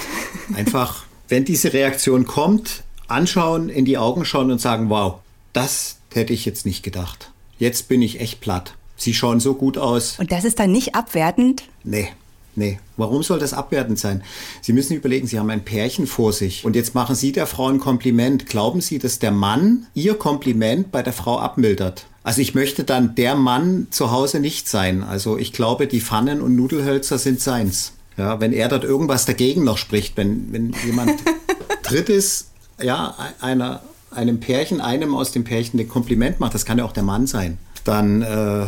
Einfach, 0.56 1.06
wenn 1.28 1.46
diese 1.46 1.74
Reaktion 1.74 2.26
kommt, 2.26 2.84
anschauen, 3.08 3.70
in 3.70 3.86
die 3.86 3.98
Augen 3.98 4.26
schauen 4.26 4.52
und 4.52 4.60
sagen, 4.60 4.90
wow, 4.90 5.16
das 5.54 5.98
hätte 6.14 6.34
ich 6.34 6.46
jetzt 6.46 6.66
nicht 6.66 6.84
gedacht. 6.84 7.32
Jetzt 7.60 7.88
bin 7.88 8.02
ich 8.02 8.20
echt 8.20 8.42
platt. 8.42 8.76
Sie 8.96 9.14
schauen 9.14 9.40
so 9.40 9.54
gut 9.54 9.78
aus. 9.78 10.20
Und 10.20 10.32
das 10.32 10.46
ist 10.46 10.60
dann 10.60 10.72
nicht 10.72 10.96
abwertend? 10.96 11.64
Nee, 11.84 12.10
Nee, 12.56 12.80
warum 12.98 13.24
soll 13.24 13.40
das 13.40 13.54
abwertend 13.54 13.98
sein? 13.98 14.24
Sie 14.62 14.74
müssen 14.74 14.96
überlegen, 14.96 15.26
Sie 15.26 15.40
haben 15.40 15.50
ein 15.50 15.66
Pärchen 15.66 16.06
vor 16.06 16.34
sich 16.34 16.64
und 16.66 16.76
jetzt 16.76 16.94
machen 16.94 17.16
Sie 17.16 17.32
der 17.32 17.48
Frau 17.48 17.68
ein 17.68 17.80
Kompliment. 17.80 18.46
Glauben 18.46 18.80
Sie, 18.80 19.00
dass 19.00 19.20
der 19.20 19.32
Mann 19.32 19.88
Ihr 19.96 20.16
Kompliment 20.16 20.92
bei 20.92 21.02
der 21.02 21.14
Frau 21.14 21.40
abmildert? 21.40 22.06
Also 22.24 22.42
ich 22.42 22.56
möchte 22.56 22.84
dann 22.84 23.16
der 23.16 23.36
Mann 23.36 23.88
zu 23.90 24.12
Hause 24.12 24.40
nicht 24.40 24.70
sein. 24.70 25.04
Also 25.04 25.38
ich 25.38 25.52
glaube, 25.52 25.88
die 25.88 26.00
Pfannen 26.00 26.42
und 26.42 26.56
Nudelhölzer 26.56 27.18
sind 27.18 27.42
seins. 27.42 27.94
Ja, 28.18 28.40
wenn 28.40 28.54
er 28.54 28.70
dort 28.70 28.84
irgendwas 28.84 29.26
dagegen 29.26 29.64
noch 29.64 29.78
spricht, 29.78 30.16
wenn, 30.18 30.54
wenn 30.54 30.76
jemand 30.86 31.20
Drittes, 31.84 32.50
ja, 32.82 33.16
einer, 33.42 33.82
einem 34.12 34.40
Pärchen, 34.40 34.80
einem 34.80 35.16
aus 35.16 35.32
dem 35.32 35.44
Pärchen 35.44 35.80
ein 35.80 35.90
Kompliment 35.90 36.40
macht, 36.40 36.54
das 36.54 36.66
kann 36.66 36.78
ja 36.78 36.86
auch 36.86 36.92
der 36.92 37.04
Mann 37.04 37.26
sein, 37.26 37.58
dann 37.84 38.22
äh, 38.22 38.68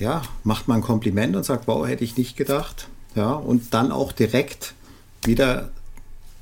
ja, 0.00 0.22
macht 0.42 0.68
man 0.68 0.78
ein 0.78 0.82
Kompliment 0.82 1.36
und 1.36 1.44
sagt, 1.44 1.66
wow, 1.66 1.86
hätte 1.86 2.04
ich 2.04 2.16
nicht 2.16 2.36
gedacht. 2.36 2.88
Ja, 3.14 3.32
und 3.32 3.74
dann 3.74 3.92
auch 3.92 4.12
direkt 4.12 4.74
wieder, 5.24 5.70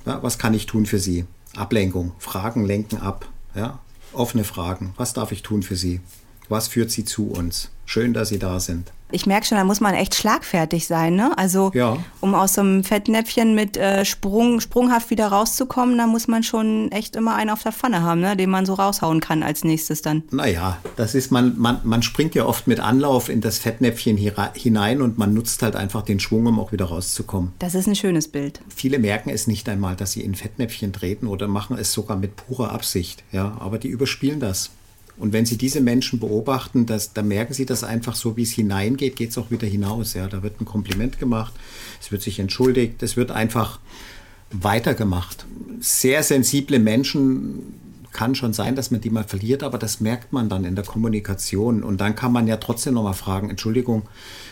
ja, 0.07 0.23
was 0.23 0.39
kann 0.39 0.55
ich 0.55 0.67
tun 0.67 0.87
für 0.87 0.99
Sie? 0.99 1.27
Ablenkung, 1.55 2.13
Fragen 2.19 2.65
lenken 2.65 2.97
ab. 2.97 3.29
Ja, 3.55 3.81
offene 4.13 4.45
Fragen. 4.45 4.95
Was 4.97 5.13
darf 5.13 5.33
ich 5.33 5.43
tun 5.43 5.63
für 5.63 5.77
Sie? 5.77 6.01
Was 6.49 6.69
führt 6.69 6.91
Sie 6.91 7.05
zu 7.05 7.31
uns? 7.31 7.71
Schön, 7.87 8.13
dass 8.15 8.29
Sie 8.29 8.39
da 8.39 8.61
sind 8.61 8.93
ich 9.13 9.27
merke 9.27 9.47
schon, 9.47 9.59
da 9.59 9.65
muss 9.65 9.81
man 9.81 9.95
echt 9.95 10.15
schlagfertig 10.15 10.87
sein, 10.87 11.15
ne? 11.15 11.37
Also 11.37 11.71
ja. 11.75 11.99
um 12.21 12.35
aus 12.35 12.55
so 12.55 12.63
einem 12.63 12.83
Fettnäpfchen 12.83 13.55
mit 13.55 13.77
äh, 13.77 14.05
Sprung, 14.05 14.61
sprunghaft 14.61 15.11
wieder 15.11 15.29
rauszukommen, 15.29 15.97
da 15.99 16.07
muss 16.07 16.29
man 16.29 16.43
schon 16.43 16.91
echt 16.91 17.15
immer 17.15 17.35
einen 17.37 17.51
auf 17.51 17.63
der 17.63 17.73
Pfanne 17.73 18.03
haben, 18.03 18.21
ne? 18.21 18.37
den 18.37 18.51
man 18.51 18.67
so 18.67 18.75
raushauen 18.75 19.21
kann 19.21 19.43
als 19.43 19.65
nächstes 19.65 20.03
dann. 20.03 20.23
Naja, 20.31 20.79
das 20.97 21.15
ist, 21.15 21.31
man, 21.31 21.59
man, 21.59 21.81
man 21.85 22.03
springt 22.03 22.35
ja 22.35 22.47
oft 22.47 22.67
mit 22.67 22.81
Anlauf 22.81 23.29
in 23.29 23.41
das 23.41 23.59
Fettnäpfchen 23.59 24.17
hinein 24.17 25.03
und 25.03 25.19
man 25.19 25.35
nutzt 25.35 25.63
halt 25.63 25.77
einfach 25.77 26.03
den 26.03 26.19
Schwung, 26.19 26.47
um 26.47 26.59
auch 26.59 26.73
wieder 26.73 26.87
rauszukommen. 26.87 27.53
Das 27.59 27.75
ist 27.75 27.87
ein 27.87 27.97
schönes 27.97 28.29
Bild. 28.29 28.61
Viele 28.75 28.99
merken 28.99 29.31
es 29.31 29.47
nicht 29.47 29.69
einmal, 29.69 29.97
dass 29.97 30.13
sie 30.13 30.23
in 30.23 30.35
Fettnäpfchen 30.35 30.93
treten 30.93 31.27
oder 31.27 31.49
machen 31.49 31.77
es 31.79 31.93
sogar 31.93 32.17
mit 32.17 32.37
purer 32.37 32.73
Absicht, 32.73 33.23
ja, 33.33 33.57
aber 33.61 33.79
die 33.79 33.89
überspielen 33.89 34.41
das. 34.41 34.71
Und 35.17 35.33
wenn 35.33 35.47
Sie 35.47 35.57
diese 35.57 35.81
Menschen 35.81 36.19
beobachten, 36.19 36.87
das, 36.87 37.13
da 37.13 37.23
merken 37.23 37.55
Sie 37.55 37.67
das 37.67 37.85
einfach 37.85 38.15
so, 38.15 38.37
wie 38.37 38.43
es 38.43 38.53
hineingeht, 38.53 39.17
geht 39.17 39.31
es 39.31 39.39
auch 39.39 39.51
wieder 39.51 39.67
hinaus. 39.67 40.15
Ja, 40.15 40.27
da 40.27 40.43
wird 40.43 40.61
ein 40.61 40.65
Kompliment 40.65 41.19
gemacht, 41.19 41.53
es 42.01 42.11
wird 42.11 42.23
sich 42.23 42.39
entschuldigt, 42.39 43.03
es 43.03 43.17
wird 43.17 43.31
einfach 43.31 43.79
weitergemacht. 44.51 45.47
Sehr 45.81 46.23
sensible 46.23 46.79
Menschen 46.79 47.75
kann 48.13 48.35
schon 48.35 48.53
sein, 48.53 48.77
dass 48.77 48.91
man 48.91 49.01
die 49.01 49.11
mal 49.11 49.25
verliert, 49.25 49.63
aber 49.63 49.79
das 49.79 50.01
merkt 50.01 50.33
man 50.33 50.49
dann 50.49 50.65
in 50.65 50.77
der 50.77 50.85
Kommunikation. 50.85 51.83
Und 51.83 52.01
dann 52.01 52.15
kann 52.15 52.33
man 52.33 52.47
ja 52.47 52.59
trotzdem 52.59 52.95
noch 52.95 53.03
mal 53.03 53.15
fragen, 53.15 53.51
Entschuldigung, 53.51 54.03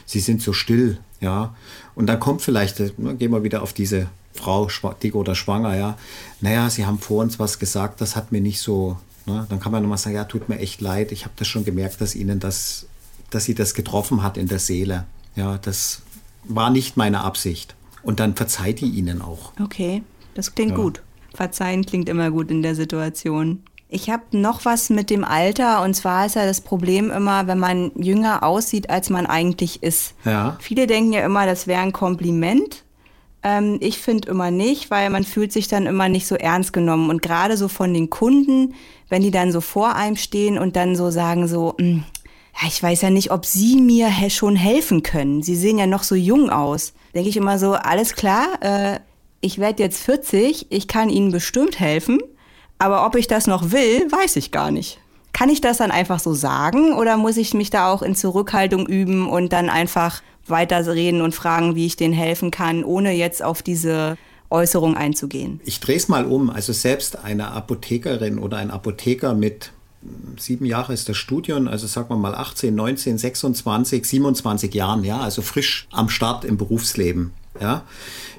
Sie 0.07 0.21
sind 0.21 0.43
so 0.43 0.52
still, 0.52 0.99
ja. 1.21 1.55
Und 1.95 2.07
dann 2.07 2.19
kommt 2.19 2.43
vielleicht, 2.43 2.81
ne, 2.99 3.14
gehen 3.14 3.31
wir 3.31 3.45
wieder 3.45 3.62
auf 3.62 3.73
diese 3.73 4.09
Frau, 4.33 4.69
dick 5.02 5.14
oder 5.14 5.35
schwanger, 5.35 5.76
ja. 5.76 5.99
Naja, 6.40 6.71
Sie 6.71 6.87
haben 6.87 6.99
vor 6.99 7.23
uns 7.23 7.38
was 7.38 7.59
gesagt, 7.59 8.00
das 8.00 8.17
hat 8.17 8.33
mir 8.33 8.40
nicht 8.40 8.61
so 8.61 8.97
Ne? 9.30 9.46
Dann 9.49 9.60
kann 9.60 9.72
man 9.72 9.82
nochmal 9.82 9.99
sagen, 9.99 10.16
ja, 10.16 10.25
tut 10.25 10.49
mir 10.49 10.58
echt 10.58 10.80
leid, 10.80 11.12
ich 11.12 11.25
habe 11.25 11.34
das 11.37 11.49
schon 11.49 11.64
gemerkt, 11.64 12.00
dass 12.00 12.14
Ihnen 12.14 12.40
das, 12.40 12.87
dass 13.30 13.44
Sie 13.44 13.54
das 13.54 13.75
getroffen 13.75 14.22
hat 14.22 14.37
in 14.37 14.49
der 14.49 14.58
Seele. 14.58 15.04
Ja, 15.37 15.58
das 15.58 16.02
war 16.44 16.70
nicht 16.70 16.96
meine 16.96 17.22
Absicht. 17.22 17.75
Und 18.02 18.18
dann 18.20 18.34
verzeiht 18.34 18.80
die 18.80 18.88
Ihnen 18.88 19.22
auch. 19.22 19.52
Okay, 19.62 20.02
das 20.34 20.54
klingt 20.54 20.72
ja. 20.72 20.76
gut. 20.76 21.02
Verzeihen 21.34 21.87
klingt 21.87 22.08
immer 22.08 22.30
gut 22.30 22.50
in 22.50 22.62
der 22.62 22.75
Situation. 22.75 23.62
Ich 23.88 24.08
habe 24.08 24.22
noch 24.32 24.64
was 24.64 24.88
mit 24.88 25.10
dem 25.10 25.25
Alter 25.25 25.82
und 25.82 25.94
zwar 25.94 26.26
ist 26.26 26.37
ja 26.37 26.46
das 26.46 26.60
Problem 26.60 27.10
immer, 27.10 27.49
wenn 27.49 27.58
man 27.58 27.90
jünger 27.96 28.44
aussieht, 28.44 28.88
als 28.88 29.10
man 29.10 29.26
eigentlich 29.26 29.82
ist. 29.82 30.14
Ja. 30.25 30.56
Viele 30.60 30.87
denken 30.87 31.12
ja 31.12 31.25
immer, 31.25 31.44
das 31.44 31.66
wäre 31.66 31.80
ein 31.80 31.92
Kompliment, 31.92 32.84
ähm, 33.42 33.78
ich 33.80 33.99
finde 33.99 34.28
immer 34.28 34.50
nicht, 34.50 34.90
weil 34.90 35.11
man 35.11 35.25
fühlt 35.25 35.52
sich 35.52 35.68
dann 35.68 35.87
immer 35.87 36.09
nicht 36.09 36.26
so 36.26 36.35
ernst 36.35 36.73
genommen. 36.73 37.11
Und 37.11 37.23
gerade 37.23 37.56
so 37.56 37.68
von 37.68 37.94
den 37.94 38.11
Kunden, 38.11 38.75
wenn 39.09 39.23
die 39.23 39.30
dann 39.30 39.52
so 39.52 39.61
vor 39.61 39.94
einem 39.94 40.16
stehen 40.16 40.59
und 40.59 40.76
dann 40.76 40.97
so 40.97 41.11
sagen 41.11 41.49
so, 41.49 41.75
hm, 41.78 42.04
ja, 42.61 42.68
ich 42.68 42.82
weiß 42.82 43.02
ja 43.02 43.11
nicht, 43.11 43.30
ob 43.30 43.47
Sie 43.47 43.76
mir 43.76 44.11
schon 44.28 44.56
helfen 44.56 45.02
können. 45.02 45.42
Sie 45.42 45.56
sehen 45.56 45.78
ja 45.78 45.87
noch 45.87 46.02
so 46.02 46.14
jung 46.14 46.50
aus. 46.50 46.92
Denke 47.14 47.28
ich 47.28 47.37
immer 47.37 47.59
so, 47.59 47.73
alles 47.73 48.14
klar, 48.14 48.47
äh, 48.61 49.00
ich 49.40 49.59
werde 49.59 49.82
jetzt 49.82 50.02
40, 50.02 50.66
ich 50.70 50.87
kann 50.87 51.09
Ihnen 51.09 51.32
bestimmt 51.32 51.80
helfen, 51.80 52.18
aber 52.78 53.06
ob 53.06 53.16
ich 53.16 53.26
das 53.26 53.47
noch 53.47 53.73
will, 53.73 54.11
weiß 54.11 54.37
ich 54.37 54.52
gar 54.52 54.70
nicht. 54.70 55.00
Kann 55.32 55.49
ich 55.49 55.61
das 55.61 55.78
dann 55.78 55.90
einfach 55.90 56.18
so 56.18 56.35
sagen 56.35 56.92
oder 56.94 57.16
muss 57.16 57.37
ich 57.37 57.54
mich 57.54 57.70
da 57.70 57.90
auch 57.90 58.02
in 58.02 58.14
Zurückhaltung 58.14 58.87
üben 58.87 59.28
und 59.28 59.52
dann 59.52 59.70
einfach 59.70 60.23
weiterreden 60.50 61.23
und 61.23 61.35
fragen, 61.35 61.75
wie 61.75 61.87
ich 61.87 61.97
denen 61.97 62.14
helfen 62.14 62.50
kann, 62.50 62.85
ohne 62.85 63.12
jetzt 63.12 63.42
auf 63.42 63.62
diese 63.62 64.16
Äußerung 64.50 64.97
einzugehen. 64.97 65.61
Ich 65.64 65.80
drehe 65.80 65.97
es 65.97 66.09
mal 66.09 66.26
um. 66.26 66.50
Also 66.50 66.73
selbst 66.73 67.25
eine 67.25 67.52
Apothekerin 67.52 68.38
oder 68.38 68.59
ein 68.59 68.71
Apotheker 68.71 69.35
mit 69.35 69.73
sieben 70.38 70.64
Jahre 70.64 70.92
ist 70.92 71.09
das 71.09 71.16
Studium, 71.16 71.69
also 71.69 71.87
sagen 71.87 72.09
wir 72.09 72.16
mal 72.16 72.35
18, 72.35 72.75
19, 72.75 73.19
26, 73.19 74.04
27 74.07 74.75
Jahren, 74.75 75.04
ja, 75.04 75.21
also 75.21 75.42
frisch 75.42 75.88
am 75.92 76.09
Start 76.09 76.47
im 76.47 76.57
Berufsleben, 76.57 77.33
ja, 77.61 77.85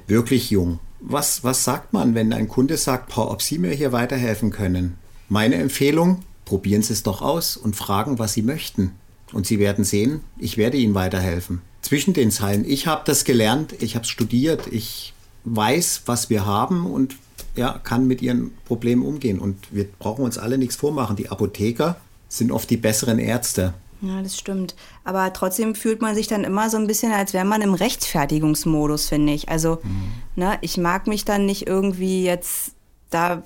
wirklich 0.08 0.50
jung. 0.50 0.80
Was, 0.98 1.44
was 1.44 1.62
sagt 1.62 1.92
man, 1.92 2.16
wenn 2.16 2.32
ein 2.32 2.48
Kunde 2.48 2.76
sagt, 2.76 3.16
ob 3.16 3.42
Sie 3.42 3.58
mir 3.58 3.72
hier 3.72 3.92
weiterhelfen 3.92 4.50
können? 4.50 4.98
Meine 5.28 5.54
Empfehlung, 5.56 6.22
probieren 6.44 6.82
Sie 6.82 6.92
es 6.92 7.04
doch 7.04 7.22
aus 7.22 7.56
und 7.56 7.76
fragen, 7.76 8.18
was 8.18 8.32
Sie 8.32 8.42
möchten. 8.42 8.92
Und 9.32 9.46
Sie 9.46 9.58
werden 9.58 9.84
sehen, 9.84 10.20
ich 10.38 10.58
werde 10.58 10.76
Ihnen 10.76 10.94
weiterhelfen 10.94 11.62
zwischen 11.82 12.14
den 12.14 12.30
Zeilen. 12.30 12.64
Ich 12.64 12.86
habe 12.86 13.02
das 13.04 13.24
gelernt, 13.24 13.74
ich 13.80 13.94
habe 13.96 14.06
studiert, 14.06 14.66
ich 14.68 15.12
weiß, 15.44 16.02
was 16.06 16.30
wir 16.30 16.46
haben 16.46 16.86
und 16.86 17.16
ja, 17.54 17.78
kann 17.82 18.06
mit 18.06 18.22
ihren 18.22 18.52
Problemen 18.64 19.04
umgehen. 19.04 19.38
Und 19.38 19.56
wir 19.70 19.86
brauchen 19.98 20.24
uns 20.24 20.38
alle 20.38 20.56
nichts 20.56 20.76
vormachen. 20.76 21.16
Die 21.16 21.28
Apotheker 21.28 21.96
sind 22.28 22.50
oft 22.50 22.70
die 22.70 22.76
besseren 22.76 23.18
Ärzte. 23.18 23.74
Ja, 24.00 24.20
das 24.22 24.36
stimmt. 24.36 24.74
Aber 25.04 25.32
trotzdem 25.32 25.74
fühlt 25.74 26.02
man 26.02 26.14
sich 26.14 26.26
dann 26.26 26.44
immer 26.44 26.70
so 26.70 26.76
ein 26.76 26.86
bisschen, 26.86 27.12
als 27.12 27.32
wäre 27.32 27.44
man 27.44 27.62
im 27.62 27.74
Rechtfertigungsmodus, 27.74 29.08
finde 29.08 29.32
ich. 29.32 29.48
Also, 29.48 29.78
mhm. 29.82 30.12
ne, 30.36 30.58
ich 30.60 30.76
mag 30.76 31.06
mich 31.06 31.24
dann 31.24 31.46
nicht 31.46 31.66
irgendwie 31.66 32.24
jetzt 32.24 32.72
da 33.10 33.42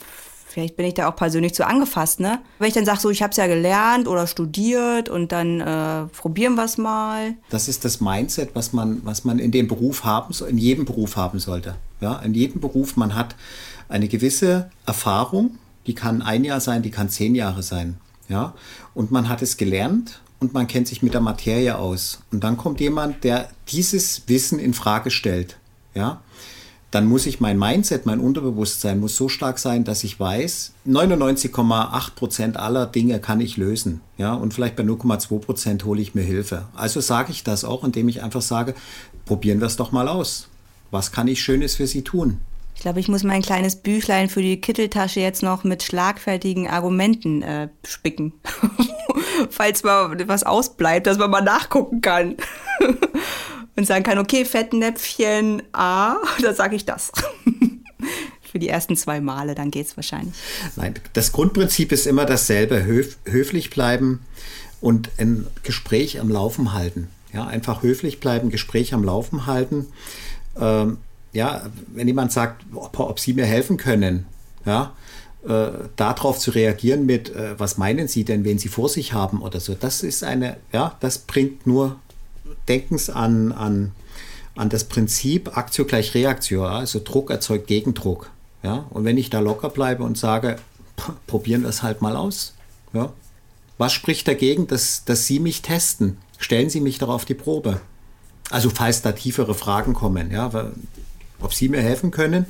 vielleicht 0.56 0.76
bin 0.78 0.86
ich 0.86 0.94
da 0.94 1.06
auch 1.06 1.16
persönlich 1.16 1.54
zu 1.54 1.66
angefasst, 1.66 2.18
ne? 2.18 2.40
Wenn 2.58 2.68
ich 2.68 2.72
dann 2.72 2.86
sage, 2.86 2.98
so, 2.98 3.10
ich 3.10 3.22
habe 3.22 3.32
es 3.32 3.36
ja 3.36 3.46
gelernt 3.46 4.08
oder 4.08 4.26
studiert 4.26 5.10
und 5.10 5.30
dann 5.30 5.60
äh, 5.60 6.06
probieren 6.06 6.54
wir 6.54 6.64
es 6.64 6.78
mal. 6.78 7.34
Das 7.50 7.68
ist 7.68 7.84
das 7.84 8.00
Mindset, 8.00 8.54
was 8.54 8.72
man, 8.72 9.04
was 9.04 9.26
man 9.26 9.38
in 9.38 9.50
dem 9.50 9.68
Beruf 9.68 10.04
haben, 10.04 10.32
in 10.48 10.56
jedem 10.56 10.86
Beruf 10.86 11.16
haben 11.16 11.40
sollte. 11.40 11.75
Ja, 12.00 12.20
in 12.20 12.32
jedem 12.32 12.62
Beruf, 12.62 12.96
man 12.96 13.14
hat 13.14 13.36
eine 13.90 14.08
gewisse 14.08 14.70
Erfahrung, 14.86 15.58
die 15.86 15.94
kann 15.94 16.22
ein 16.22 16.42
Jahr 16.42 16.60
sein, 16.60 16.82
die 16.82 16.90
kann 16.90 17.10
zehn 17.10 17.34
Jahre 17.34 17.62
sein. 17.62 17.98
Ja, 18.30 18.54
und 18.94 19.10
man 19.10 19.28
hat 19.28 19.42
es 19.42 19.58
gelernt 19.58 20.22
und 20.40 20.54
man 20.54 20.66
kennt 20.66 20.88
sich 20.88 21.02
mit 21.02 21.12
der 21.12 21.20
Materie 21.20 21.76
aus. 21.76 22.20
Und 22.32 22.44
dann 22.44 22.56
kommt 22.56 22.80
jemand, 22.80 23.25
der 23.25 23.50
dieses 23.68 24.22
Wissen 24.26 24.58
in 24.58 24.72
Frage 24.72 25.10
stellt. 25.10 25.58
Ja, 25.92 26.22
dann 26.96 27.08
muss 27.08 27.26
ich 27.26 27.40
mein 27.40 27.58
Mindset, 27.58 28.06
mein 28.06 28.20
Unterbewusstsein 28.20 28.98
muss 28.98 29.16
so 29.16 29.28
stark 29.28 29.58
sein, 29.58 29.84
dass 29.84 30.02
ich 30.02 30.18
weiß, 30.18 30.72
99,8 30.88 32.14
Prozent 32.14 32.56
aller 32.56 32.86
Dinge 32.86 33.20
kann 33.20 33.38
ich 33.42 33.58
lösen. 33.58 34.00
Ja, 34.16 34.32
und 34.32 34.54
vielleicht 34.54 34.76
bei 34.76 34.82
0,2 34.82 35.40
Prozent 35.40 35.84
hole 35.84 36.00
ich 36.00 36.14
mir 36.14 36.22
Hilfe. 36.22 36.68
Also 36.74 37.02
sage 37.02 37.32
ich 37.32 37.44
das 37.44 37.66
auch, 37.66 37.84
indem 37.84 38.08
ich 38.08 38.22
einfach 38.22 38.40
sage, 38.40 38.74
probieren 39.26 39.60
wir 39.60 39.66
es 39.66 39.76
doch 39.76 39.92
mal 39.92 40.08
aus. 40.08 40.48
Was 40.90 41.12
kann 41.12 41.28
ich 41.28 41.42
Schönes 41.42 41.74
für 41.74 41.86
Sie 41.86 42.00
tun? 42.00 42.40
Ich 42.74 42.80
glaube, 42.80 43.00
ich 43.00 43.08
muss 43.08 43.24
mein 43.24 43.42
kleines 43.42 43.76
Büchlein 43.76 44.30
für 44.30 44.40
die 44.40 44.58
Kitteltasche 44.62 45.20
jetzt 45.20 45.42
noch 45.42 45.64
mit 45.64 45.82
schlagfertigen 45.82 46.66
Argumenten 46.66 47.42
äh, 47.42 47.68
spicken. 47.84 48.32
Falls 49.50 49.82
mal 49.82 50.16
was 50.26 50.44
ausbleibt, 50.44 51.06
dass 51.06 51.18
man 51.18 51.30
mal 51.30 51.42
nachgucken 51.42 52.00
kann 52.00 52.36
und 53.76 53.87
sagen 53.87 54.04
kann, 54.04 54.18
okay, 54.18 54.45
Fettnäpfchen 54.45 55.62
A, 55.73 56.16
da 56.42 56.54
sage 56.54 56.76
ich 56.76 56.85
das. 56.85 57.12
Für 58.42 58.59
die 58.59 58.68
ersten 58.68 58.97
zwei 58.97 59.21
Male, 59.21 59.54
dann 59.54 59.71
geht 59.71 59.87
es 59.87 59.97
wahrscheinlich. 59.97 60.35
Nein, 60.76 60.95
das 61.12 61.33
Grundprinzip 61.33 61.92
ist 61.92 62.06
immer 62.06 62.25
dasselbe, 62.25 62.85
höf 62.85 63.18
höflich 63.25 63.71
bleiben 63.71 64.21
und 64.80 65.11
ein 65.18 65.47
Gespräch 65.62 66.21
am 66.21 66.30
Laufen 66.30 66.73
halten. 66.73 67.09
Ja, 67.33 67.47
einfach 67.47 67.83
höflich 67.83 68.21
bleiben, 68.21 68.50
Gespräch 68.50 68.95
am 68.95 69.04
Laufen 69.04 69.47
halten. 69.47 69.87
Ähm, 70.59 70.99
ja, 71.33 71.66
wenn 71.95 72.06
jemand 72.06 72.33
sagt, 72.33 72.64
ob, 72.75 72.99
ob 72.99 73.21
Sie 73.21 73.35
mir 73.35 73.45
helfen 73.45 73.76
können, 73.76 74.26
ja, 74.64 74.95
äh, 75.47 75.68
darauf 75.97 76.38
zu 76.38 76.50
reagieren 76.52 77.04
mit, 77.04 77.28
äh, 77.35 77.59
was 77.59 77.76
meinen 77.76 78.09
Sie 78.09 78.25
denn, 78.25 78.45
wen 78.45 78.59
Sie 78.59 78.68
vor 78.68 78.88
sich 78.88 79.12
haben 79.12 79.42
oder 79.42 79.61
so, 79.61 79.75
das 79.75 80.02
ist 80.02 80.25
eine, 80.25 80.56
ja, 80.73 80.97
das 81.00 81.18
bringt 81.18 81.66
nur 81.66 82.00
Denkens 82.68 83.10
an, 83.10 83.52
an, 83.52 83.92
an 84.56 84.68
das 84.68 84.84
Prinzip 84.84 85.56
Aktio 85.56 85.84
gleich 85.84 86.14
Reaktio, 86.14 86.66
also 86.66 87.00
Druck 87.02 87.30
erzeugt 87.30 87.66
Gegendruck. 87.66 88.30
Ja? 88.62 88.86
Und 88.90 89.04
wenn 89.04 89.18
ich 89.18 89.30
da 89.30 89.40
locker 89.40 89.70
bleibe 89.70 90.02
und 90.02 90.18
sage, 90.18 90.56
probieren 91.26 91.62
wir 91.62 91.70
es 91.70 91.82
halt 91.82 92.02
mal 92.02 92.16
aus. 92.16 92.54
Ja? 92.92 93.12
Was 93.78 93.92
spricht 93.92 94.26
dagegen, 94.26 94.66
dass, 94.66 95.04
dass 95.04 95.26
Sie 95.26 95.38
mich 95.38 95.62
testen? 95.62 96.18
Stellen 96.38 96.70
Sie 96.70 96.80
mich 96.80 96.98
doch 96.98 97.08
auf 97.08 97.24
die 97.24 97.34
Probe. 97.34 97.80
Also 98.50 98.70
falls 98.70 99.02
da 99.02 99.12
tiefere 99.12 99.54
Fragen 99.54 99.92
kommen, 99.92 100.30
ja, 100.30 100.50
ob 101.40 101.52
Sie 101.52 101.68
mir 101.68 101.82
helfen 101.82 102.10
können, 102.10 102.46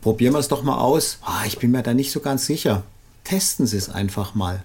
probieren 0.00 0.32
wir 0.32 0.38
es 0.38 0.48
doch 0.48 0.62
mal 0.62 0.78
aus. 0.78 1.18
Ah, 1.22 1.44
ich 1.46 1.58
bin 1.58 1.70
mir 1.70 1.82
da 1.82 1.92
nicht 1.92 2.12
so 2.12 2.20
ganz 2.20 2.46
sicher. 2.46 2.84
Testen 3.24 3.66
Sie 3.66 3.76
es 3.76 3.88
einfach 3.88 4.34
mal. 4.34 4.62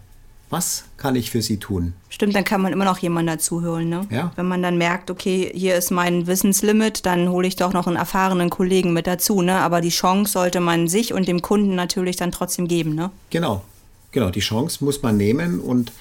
Was 0.51 0.83
kann 0.97 1.15
ich 1.15 1.31
für 1.31 1.41
Sie 1.41 1.57
tun? 1.57 1.93
Stimmt, 2.09 2.35
dann 2.35 2.43
kann 2.43 2.61
man 2.61 2.73
immer 2.73 2.83
noch 2.83 2.97
jemanden 2.97 3.27
dazuholen. 3.27 3.87
Ne? 3.87 4.05
Ja. 4.11 4.33
Wenn 4.35 4.47
man 4.47 4.61
dann 4.61 4.77
merkt, 4.77 5.09
okay, 5.09 5.49
hier 5.55 5.77
ist 5.77 5.91
mein 5.91 6.27
Wissenslimit, 6.27 7.05
dann 7.05 7.29
hole 7.29 7.47
ich 7.47 7.55
doch 7.55 7.71
noch 7.71 7.87
einen 7.87 7.95
erfahrenen 7.95 8.49
Kollegen 8.49 8.91
mit 8.91 9.07
dazu. 9.07 9.41
Ne? 9.41 9.55
Aber 9.55 9.79
die 9.79 9.89
Chance 9.89 10.33
sollte 10.33 10.59
man 10.59 10.89
sich 10.89 11.13
und 11.13 11.29
dem 11.29 11.41
Kunden 11.41 11.73
natürlich 11.73 12.17
dann 12.17 12.33
trotzdem 12.33 12.67
geben. 12.67 12.95
Ne? 12.95 13.11
Genau, 13.29 13.63
genau. 14.11 14.29
Die 14.29 14.41
Chance 14.41 14.83
muss 14.83 15.01
man 15.01 15.15
nehmen 15.15 15.61
und 15.61 15.93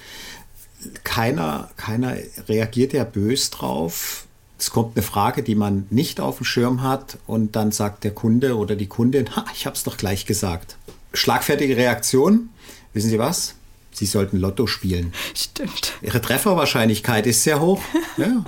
keiner, 1.05 1.69
keiner 1.77 2.17
reagiert 2.49 2.91
ja 2.91 3.05
bös 3.05 3.51
drauf. 3.51 4.25
Es 4.59 4.69
kommt 4.69 4.97
eine 4.97 5.03
Frage, 5.03 5.43
die 5.43 5.55
man 5.55 5.87
nicht 5.89 6.19
auf 6.19 6.37
dem 6.37 6.45
Schirm 6.45 6.83
hat 6.83 7.17
und 7.25 7.55
dann 7.55 7.71
sagt 7.71 8.03
der 8.03 8.11
Kunde 8.11 8.57
oder 8.57 8.75
die 8.75 8.87
Kundin, 8.87 9.33
ha, 9.35 9.45
ich 9.55 9.65
habe 9.65 9.77
es 9.77 9.83
doch 9.83 9.95
gleich 9.95 10.25
gesagt. 10.25 10.75
Schlagfertige 11.13 11.77
Reaktion. 11.77 12.49
Wissen 12.93 13.09
Sie 13.09 13.17
was? 13.17 13.55
Sie 13.91 14.05
sollten 14.05 14.37
Lotto 14.37 14.67
spielen. 14.67 15.13
Stimmt. 15.35 15.93
Ihre 16.01 16.21
Trefferwahrscheinlichkeit 16.21 17.27
ist 17.27 17.43
sehr 17.43 17.59
hoch. 17.61 17.81
Ja. 18.17 18.43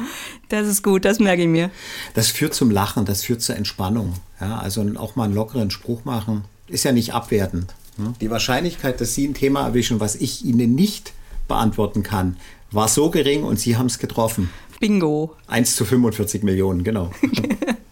Das 0.50 0.68
ist 0.68 0.84
gut, 0.84 1.06
das 1.06 1.20
merke 1.20 1.44
ich 1.44 1.48
mir. 1.48 1.72
Das 2.14 2.30
führt 2.30 2.54
zum 2.54 2.70
Lachen, 2.70 3.06
das 3.06 3.24
führt 3.24 3.42
zur 3.42 3.56
Entspannung. 3.56 4.14
Ja, 4.40 4.60
also 4.60 4.86
auch 4.98 5.16
mal 5.16 5.24
einen 5.24 5.34
lockeren 5.34 5.72
Spruch 5.72 6.06
machen, 6.06 6.44
ist 6.68 6.84
ja 6.84 6.92
nicht 6.92 7.14
abwertend. 7.14 7.74
Hm? 7.96 8.14
Die 8.22 8.30
Wahrscheinlichkeit, 8.30 9.02
dass 9.02 9.16
Sie 9.16 9.26
ein 9.26 9.34
Thema 9.34 9.66
erwischen, 9.66 10.00
was 10.00 10.16
ich 10.16 10.44
Ihnen 10.46 10.76
nicht 10.76 11.14
beantworten 11.48 12.04
kann, 12.04 12.38
war 12.72 12.88
so 12.88 13.10
gering 13.10 13.44
und 13.44 13.60
Sie 13.60 13.78
haben 13.78 13.88
es 13.88 14.00
getroffen. 14.00 14.50
Bingo. 14.80 15.36
1 15.48 15.76
zu 15.76 15.86
45 15.86 16.44
Millionen, 16.44 16.84
genau. 16.84 17.12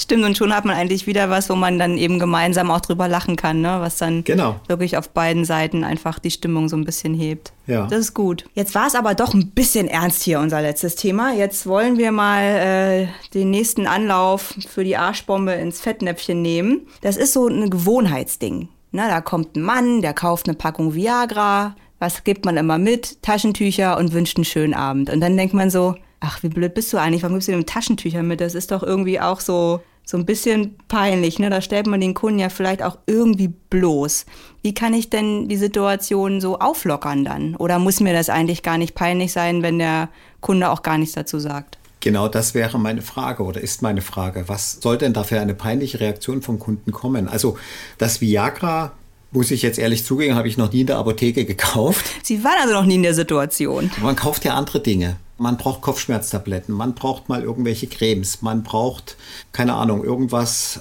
Stimmt, 0.00 0.24
und 0.24 0.36
schon 0.36 0.54
hat 0.54 0.64
man 0.64 0.76
eigentlich 0.76 1.08
wieder 1.08 1.28
was, 1.28 1.50
wo 1.50 1.56
man 1.56 1.78
dann 1.78 1.98
eben 1.98 2.20
gemeinsam 2.20 2.70
auch 2.70 2.80
drüber 2.80 3.08
lachen 3.08 3.34
kann, 3.34 3.60
ne? 3.60 3.78
was 3.80 3.96
dann 3.96 4.22
genau. 4.22 4.60
wirklich 4.68 4.96
auf 4.96 5.08
beiden 5.08 5.44
Seiten 5.44 5.82
einfach 5.82 6.20
die 6.20 6.30
Stimmung 6.30 6.68
so 6.68 6.76
ein 6.76 6.84
bisschen 6.84 7.14
hebt. 7.14 7.52
Ja. 7.66 7.86
Das 7.86 7.98
ist 7.98 8.14
gut. 8.14 8.44
Jetzt 8.54 8.76
war 8.76 8.86
es 8.86 8.94
aber 8.94 9.14
doch 9.14 9.34
ein 9.34 9.50
bisschen 9.50 9.88
ernst 9.88 10.22
hier, 10.22 10.38
unser 10.38 10.62
letztes 10.62 10.94
Thema. 10.94 11.34
Jetzt 11.34 11.66
wollen 11.66 11.98
wir 11.98 12.12
mal 12.12 12.42
äh, 12.42 13.06
den 13.34 13.50
nächsten 13.50 13.88
Anlauf 13.88 14.54
für 14.68 14.84
die 14.84 14.96
Arschbombe 14.96 15.52
ins 15.52 15.80
Fettnäpfchen 15.80 16.40
nehmen. 16.40 16.86
Das 17.00 17.16
ist 17.16 17.32
so 17.32 17.48
ein 17.48 17.68
Gewohnheitsding. 17.68 18.68
Na, 18.92 19.08
da 19.08 19.20
kommt 19.20 19.56
ein 19.56 19.62
Mann, 19.62 20.00
der 20.00 20.14
kauft 20.14 20.48
eine 20.48 20.56
Packung 20.56 20.94
Viagra. 20.94 21.74
Was 21.98 22.22
gibt 22.22 22.44
man 22.44 22.56
immer 22.56 22.78
mit? 22.78 23.20
Taschentücher 23.22 23.98
und 23.98 24.12
wünscht 24.12 24.36
einen 24.36 24.44
schönen 24.44 24.74
Abend. 24.74 25.10
Und 25.10 25.20
dann 25.20 25.36
denkt 25.36 25.54
man 25.54 25.70
so, 25.70 25.96
ach, 26.20 26.42
wie 26.42 26.48
blöd 26.48 26.74
bist 26.74 26.92
du 26.92 26.98
eigentlich? 26.98 27.22
Warum 27.22 27.36
gibst 27.36 27.48
du 27.48 27.52
dem 27.52 27.66
Taschentücher 27.66 28.22
mit? 28.22 28.40
Das 28.40 28.54
ist 28.54 28.70
doch 28.70 28.82
irgendwie 28.82 29.20
auch 29.20 29.40
so, 29.40 29.80
so 30.04 30.16
ein 30.16 30.26
bisschen 30.26 30.76
peinlich. 30.88 31.38
Ne? 31.38 31.50
Da 31.50 31.60
stellt 31.60 31.86
man 31.86 32.00
den 32.00 32.14
Kunden 32.14 32.38
ja 32.38 32.48
vielleicht 32.48 32.82
auch 32.82 32.98
irgendwie 33.06 33.48
bloß. 33.48 34.26
Wie 34.62 34.74
kann 34.74 34.94
ich 34.94 35.10
denn 35.10 35.48
die 35.48 35.56
Situation 35.56 36.40
so 36.40 36.58
auflockern 36.58 37.24
dann? 37.24 37.56
Oder 37.56 37.78
muss 37.78 38.00
mir 38.00 38.12
das 38.12 38.30
eigentlich 38.30 38.62
gar 38.62 38.78
nicht 38.78 38.94
peinlich 38.94 39.32
sein, 39.32 39.62
wenn 39.62 39.78
der 39.78 40.08
Kunde 40.40 40.70
auch 40.70 40.82
gar 40.82 40.98
nichts 40.98 41.14
dazu 41.14 41.38
sagt? 41.38 41.78
Genau 42.00 42.28
das 42.28 42.54
wäre 42.54 42.78
meine 42.78 43.02
Frage 43.02 43.42
oder 43.42 43.60
ist 43.60 43.82
meine 43.82 44.02
Frage. 44.02 44.44
Was 44.46 44.78
soll 44.80 44.98
denn 44.98 45.12
dafür 45.12 45.40
eine 45.40 45.54
peinliche 45.54 45.98
Reaktion 45.98 46.42
vom 46.42 46.58
Kunden 46.58 46.92
kommen? 46.92 47.28
Also 47.28 47.58
das 47.98 48.20
Viagra 48.20 48.92
muss 49.30 49.50
ich 49.50 49.62
jetzt 49.62 49.78
ehrlich 49.78 50.04
zugeben, 50.04 50.34
habe 50.34 50.48
ich 50.48 50.56
noch 50.56 50.72
nie 50.72 50.82
in 50.82 50.86
der 50.86 50.98
Apotheke 50.98 51.44
gekauft. 51.44 52.06
Sie 52.22 52.42
waren 52.44 52.56
also 52.62 52.74
noch 52.74 52.84
nie 52.84 52.96
in 52.96 53.02
der 53.02 53.14
Situation. 53.14 53.90
Man 54.02 54.16
kauft 54.16 54.44
ja 54.44 54.54
andere 54.54 54.80
Dinge. 54.80 55.16
Man 55.40 55.56
braucht 55.56 55.82
Kopfschmerztabletten, 55.82 56.74
man 56.74 56.94
braucht 56.94 57.28
mal 57.28 57.44
irgendwelche 57.44 57.86
Cremes, 57.86 58.42
man 58.42 58.64
braucht, 58.64 59.16
keine 59.52 59.74
Ahnung, 59.74 60.02
irgendwas. 60.02 60.80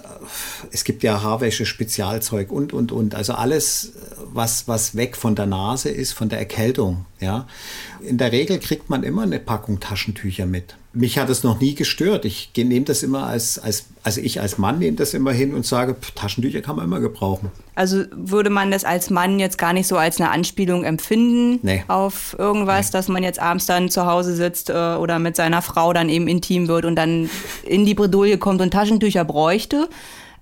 Es 0.71 0.83
gibt 0.83 1.03
ja 1.03 1.21
Haarwäsche, 1.21 1.67
Spezialzeug 1.67 2.51
und, 2.51 2.73
und, 2.73 2.91
und. 2.91 3.13
Also 3.13 3.33
alles, 3.33 3.93
was, 4.33 4.67
was 4.67 4.95
weg 4.95 5.15
von 5.15 5.35
der 5.35 5.45
Nase 5.45 5.89
ist, 5.89 6.13
von 6.13 6.29
der 6.29 6.39
Erkältung. 6.39 7.05
Ja. 7.19 7.45
In 8.01 8.17
der 8.17 8.31
Regel 8.31 8.57
kriegt 8.57 8.89
man 8.89 9.03
immer 9.03 9.21
eine 9.21 9.39
Packung 9.39 9.79
Taschentücher 9.79 10.47
mit 10.47 10.75
mich 10.97 11.19
hat 11.19 11.29
es 11.29 11.43
noch 11.43 11.59
nie 11.59 11.75
gestört. 11.75 12.25
Ich 12.25 12.49
nehme 12.55 12.85
das 12.85 13.03
immer 13.03 13.27
als, 13.27 13.59
als, 13.59 13.85
also 14.03 14.19
ich 14.19 14.41
als 14.41 14.57
Mann 14.57 14.79
nehme 14.79 14.97
das 14.97 15.13
immer 15.13 15.31
hin 15.31 15.53
und 15.53 15.65
sage, 15.65 15.95
Taschentücher 16.15 16.61
kann 16.61 16.75
man 16.75 16.85
immer 16.85 16.99
gebrauchen. 16.99 17.51
Also 17.75 18.03
würde 18.11 18.49
man 18.49 18.71
das 18.71 18.83
als 18.83 19.09
Mann 19.09 19.39
jetzt 19.39 19.57
gar 19.57 19.73
nicht 19.73 19.87
so 19.87 19.97
als 19.97 20.19
eine 20.19 20.31
Anspielung 20.31 20.83
empfinden 20.83 21.59
nee. 21.61 21.83
auf 21.87 22.35
irgendwas, 22.39 22.87
nee. 22.87 22.91
dass 22.93 23.07
man 23.07 23.23
jetzt 23.23 23.39
abends 23.39 23.67
dann 23.67 23.89
zu 23.89 24.05
Hause 24.05 24.35
sitzt 24.35 24.69
äh, 24.69 24.73
oder 24.73 25.19
mit 25.19 25.35
seiner 25.35 25.61
Frau 25.61 25.93
dann 25.93 26.09
eben 26.09 26.27
intim 26.27 26.67
wird 26.67 26.85
und 26.85 26.95
dann 26.95 27.29
in 27.63 27.85
die 27.85 27.93
Bredouille 27.93 28.37
kommt 28.37 28.61
und 28.61 28.71
Taschentücher 28.71 29.23
bräuchte. 29.23 29.89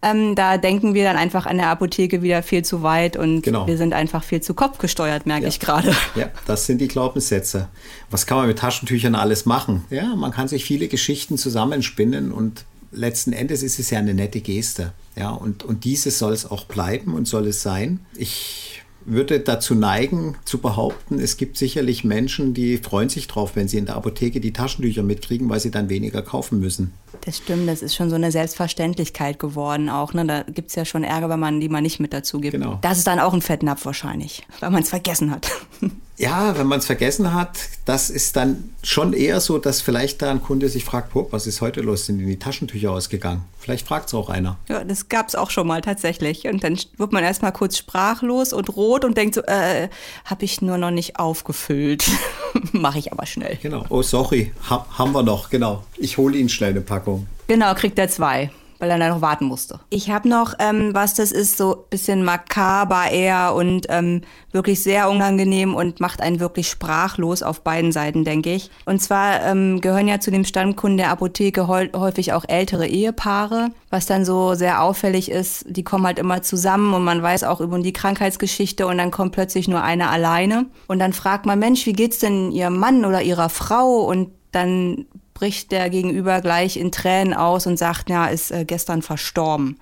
Ähm, 0.01 0.36
da 0.36 0.58
denken 0.58 0.93
wir 0.93 1.03
dann 1.03 1.17
einfach 1.17 1.45
an 1.45 1.58
der 1.58 1.67
Apotheke 1.67 2.21
wieder 2.21 2.43
viel 2.43 2.63
zu 2.63 2.84
weit 2.84 3.17
und 3.17 3.41
genau. 3.41 3.65
wir 3.65 3.77
sind 3.77 3.93
einfach 3.93 4.23
viel 4.23 4.41
zu 4.41 4.53
kopfgesteuert, 4.53 5.25
merke 5.25 5.43
ja. 5.43 5.49
ich 5.49 5.60
gerade. 5.60 5.95
Ja, 6.15 6.29
das 6.45 6.65
sind 6.65 6.79
die 6.79 6.88
Glaubenssätze. 6.88 7.67
Was 8.12 8.25
kann 8.25 8.38
man 8.38 8.47
mit 8.47 8.60
Taschentüchern 8.60 9.15
alles 9.15 9.45
machen? 9.45 9.84
Ja, 9.89 10.15
man 10.15 10.31
kann 10.31 10.47
sich 10.47 10.63
viele 10.63 10.88
Geschichten 10.88 11.38
zusammenspinnen 11.38 12.31
und 12.31 12.65
letzten 12.91 13.34
Endes 13.34 13.63
ist 13.63 13.79
es 13.79 13.89
ja 13.89 13.99
eine 13.99 14.13
nette 14.13 14.41
Geste. 14.41 14.93
Ja, 15.15 15.31
und, 15.31 15.63
und 15.63 15.84
diese 15.84 16.12
soll 16.12 16.34
es 16.34 16.49
auch 16.49 16.65
bleiben 16.65 17.13
und 17.13 17.27
soll 17.27 17.47
es 17.47 17.62
sein. 17.62 17.99
Ich 18.15 18.81
würde 19.05 19.39
dazu 19.39 19.75
neigen, 19.75 20.36
zu 20.45 20.58
behaupten, 20.58 21.19
es 21.19 21.38
gibt 21.38 21.58
sicherlich 21.58 22.03
Menschen, 22.03 22.53
die 22.53 22.77
freuen 22.77 23.10
sich 23.10 23.27
drauf, 23.27 23.55
wenn 23.55 23.67
sie 23.67 23.77
in 23.77 23.86
der 23.86 23.95
Apotheke 23.95 24.39
die 24.39 24.51
Taschentücher 24.51 25.03
mitkriegen, 25.03 25.47
weil 25.49 25.60
sie 25.60 25.71
dann 25.71 25.89
weniger 25.89 26.21
kaufen 26.21 26.60
müssen. 26.60 26.93
Das 27.21 27.38
stimmt, 27.38 27.67
das 27.67 27.82
ist 27.82 27.95
schon 27.95 28.10
so 28.10 28.15
eine 28.15 28.32
Selbstverständlichkeit 28.32 29.39
geworden 29.39 29.89
auch. 29.89 30.13
Ne? 30.13 30.25
Da 30.25 30.43
gibt 30.43 30.69
es 30.69 30.75
ja 30.75 30.86
schon 30.86 31.04
Ärger, 31.04 31.30
wenn 31.30 31.39
man 31.39 31.60
die 31.60 31.69
mal 31.69 31.82
nicht 31.82 31.99
mit 31.99 32.13
dazu 32.13 32.39
gibt. 32.39 32.54
Genau. 32.54 32.80
Das 32.82 32.97
ist 32.97 33.08
dann 33.08 33.19
auch 33.19 33.34
ein 33.34 33.41
Fettnapf 33.41 33.86
wahrscheinlich, 33.86 34.45
weil 34.60 34.71
man 34.71 34.84
es 34.84 34.89
vergessen 34.89 35.32
hat. 35.32 35.49
Ja, 36.17 36.58
wenn 36.58 36.67
man 36.67 36.80
es 36.80 36.86
vergessen 36.86 37.34
hat, 37.34 37.58
das 37.84 38.10
ist 38.10 38.36
dann 38.36 38.71
schon 38.84 39.13
eher 39.13 39.41
so, 39.41 39.58
dass 39.58 39.82
vielleicht 39.82 40.21
da 40.21 40.32
ein 40.32 40.41
Kunde 40.41 40.69
sich 40.69 40.86
fragt, 40.86 41.12
was 41.13 41.45
ist 41.45 41.62
heute 41.62 41.82
los? 41.82 42.06
Sind 42.06 42.19
die 42.19 42.39
Taschentücher 42.39 42.91
ausgegangen? 42.91 43.43
Vielleicht 43.60 43.88
fragt 43.88 44.08
es 44.08 44.13
auch 44.13 44.30
einer. 44.30 44.58
Ja, 44.69 44.84
das 44.84 45.10
gab 45.10 45.28
es 45.28 45.36
auch 45.36 45.49
schon 45.49 45.67
mal 45.67 45.82
tatsächlich. 45.82 46.47
Und 46.47 46.63
dann 46.63 46.80
wird 46.97 47.12
man 47.12 47.23
erstmal 47.23 47.51
kurz 47.51 47.78
sprachlos 47.78 48.54
und 48.54 48.75
rot 48.75 49.04
und 49.04 49.17
denkt 49.17 49.36
so, 49.36 49.41
äh, 49.41 49.89
habe 50.23 50.45
ich 50.45 50.62
nur 50.62 50.78
noch 50.78 50.91
nicht 50.91 51.19
aufgefüllt. 51.19 52.06
Mache 52.71 52.99
ich 52.99 53.12
aber 53.12 53.25
schnell. 53.25 53.58
Genau. 53.62 53.86
Oh, 53.89 54.01
sorry, 54.01 54.54
ha 54.69 54.86
haben 54.97 55.12
wir 55.12 55.23
noch, 55.23 55.49
genau. 55.49 55.84
Ich 55.97 56.17
hole 56.17 56.38
Ihnen 56.38 56.49
schnell 56.49 56.71
eine 56.71 56.82
Packung. 56.82 57.28
Genau, 57.47 57.73
kriegt 57.73 57.99
er 57.99 58.08
zwei 58.08 58.51
weil 58.79 58.89
er 58.89 58.97
da 58.97 59.09
noch 59.09 59.21
warten 59.21 59.45
musste. 59.45 59.79
Ich 59.89 60.09
habe 60.09 60.27
noch 60.27 60.53
ähm, 60.59 60.93
was, 60.93 61.13
das 61.13 61.31
ist 61.31 61.57
so 61.57 61.85
bisschen 61.89 62.23
makaber 62.23 63.09
eher 63.11 63.53
und 63.55 63.88
ähm, 63.89 64.21
wirklich 64.51 64.81
sehr 64.81 65.09
unangenehm 65.09 65.75
und 65.75 65.99
macht 65.99 66.21
einen 66.21 66.39
wirklich 66.39 66.69
sprachlos 66.69 67.43
auf 67.43 67.61
beiden 67.61 67.91
Seiten, 67.91 68.23
denke 68.23 68.53
ich. 68.53 68.69
Und 68.85 69.01
zwar 69.01 69.43
ähm, 69.43 69.81
gehören 69.81 70.07
ja 70.07 70.19
zu 70.19 70.31
dem 70.31 70.45
Stammkunden 70.45 70.97
der 70.97 71.09
Apotheke 71.09 71.67
häufig 71.67 72.33
auch 72.33 72.45
ältere 72.47 72.88
Ehepaare, 72.88 73.69
was 73.89 74.05
dann 74.05 74.25
so 74.25 74.55
sehr 74.55 74.81
auffällig 74.81 75.29
ist. 75.29 75.65
Die 75.69 75.83
kommen 75.83 76.05
halt 76.05 76.19
immer 76.19 76.41
zusammen 76.41 76.93
und 76.93 77.03
man 77.03 77.21
weiß 77.21 77.43
auch 77.43 77.61
über 77.61 77.79
die 77.79 77.93
Krankheitsgeschichte 77.93 78.88
und 78.88 78.97
dann 78.97 79.11
kommt 79.11 79.33
plötzlich 79.33 79.67
nur 79.67 79.81
einer 79.81 80.09
alleine. 80.09 80.65
Und 80.88 80.99
dann 80.99 81.13
fragt 81.13 81.45
man, 81.45 81.59
Mensch, 81.59 81.85
wie 81.85 81.93
geht's 81.93 82.19
denn 82.19 82.51
Ihrem 82.51 82.77
Mann 82.77 83.05
oder 83.05 83.21
Ihrer 83.21 83.49
Frau? 83.49 83.99
Und 84.05 84.29
dann 84.51 85.05
bricht 85.36 85.71
der 85.71 85.91
Gegenüber 85.91 86.41
gleich 86.41 86.78
in 86.78 86.91
Tränen 86.91 87.36
aus 87.36 87.67
und 87.67 87.78
sagt, 87.78 88.10
ja, 88.10 88.26
ist 88.26 88.50
äh, 88.50 88.65
gestern 88.65 89.04
verstorben. 89.04 89.78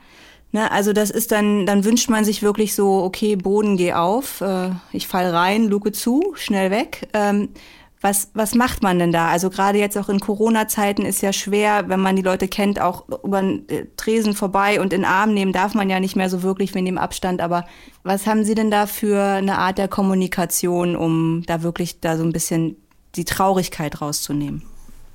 Ne, 0.52 0.70
also 0.72 0.94
das 0.94 1.10
ist 1.10 1.32
dann, 1.32 1.66
dann 1.66 1.86
wünscht 1.86 2.10
man 2.10 2.26
sich 2.26 2.44
wirklich 2.44 2.76
so, 2.76 3.02
okay, 3.04 3.36
Boden, 3.38 3.78
geh 3.78 3.94
auf, 3.94 4.42
äh, 4.42 4.72
ich 4.92 5.08
fall 5.08 5.30
rein, 5.30 5.68
Luke 5.68 5.94
zu, 5.94 6.34
schnell 6.36 6.70
weg. 6.70 7.08
Ähm, 7.14 7.50
was, 8.02 8.32
was 8.34 8.54
macht 8.54 8.84
man 8.84 9.00
denn 9.00 9.14
da? 9.14 9.30
Also 9.30 9.50
gerade 9.50 9.80
jetzt 9.80 9.98
auch 9.98 10.10
in 10.10 10.20
Corona-Zeiten 10.20 11.06
ist 11.06 11.22
ja 11.22 11.32
schwer, 11.32 11.88
wenn 11.88 12.02
man 12.02 12.18
die 12.18 12.22
Leute 12.22 12.48
kennt, 12.50 12.82
auch 12.82 13.06
über 13.24 13.42
den 13.42 13.70
äh, 13.70 13.86
Tresen 13.96 14.34
vorbei 14.34 14.82
und 14.82 14.92
in 14.92 15.02
den 15.02 15.06
Arm 15.06 15.34
nehmen 15.34 15.54
darf 15.54 15.74
man 15.74 15.90
ja 15.90 16.00
nicht 16.00 16.16
mehr 16.16 16.30
so 16.30 16.44
wirklich 16.44 16.76
wegen 16.76 16.86
dem 16.86 16.98
Abstand. 16.98 17.40
Aber 17.42 17.66
was 18.04 18.28
haben 18.28 18.44
Sie 18.44 18.56
denn 18.56 18.70
da 18.70 18.88
für 18.88 19.24
eine 19.24 19.58
Art 19.58 19.78
der 19.78 19.88
Kommunikation, 19.88 20.96
um 20.96 21.44
da 21.46 21.64
wirklich 21.64 22.02
da 22.02 22.18
so 22.18 22.24
ein 22.24 22.34
bisschen 22.34 22.76
die 23.16 23.26
Traurigkeit 23.26 24.02
rauszunehmen? 24.02 24.64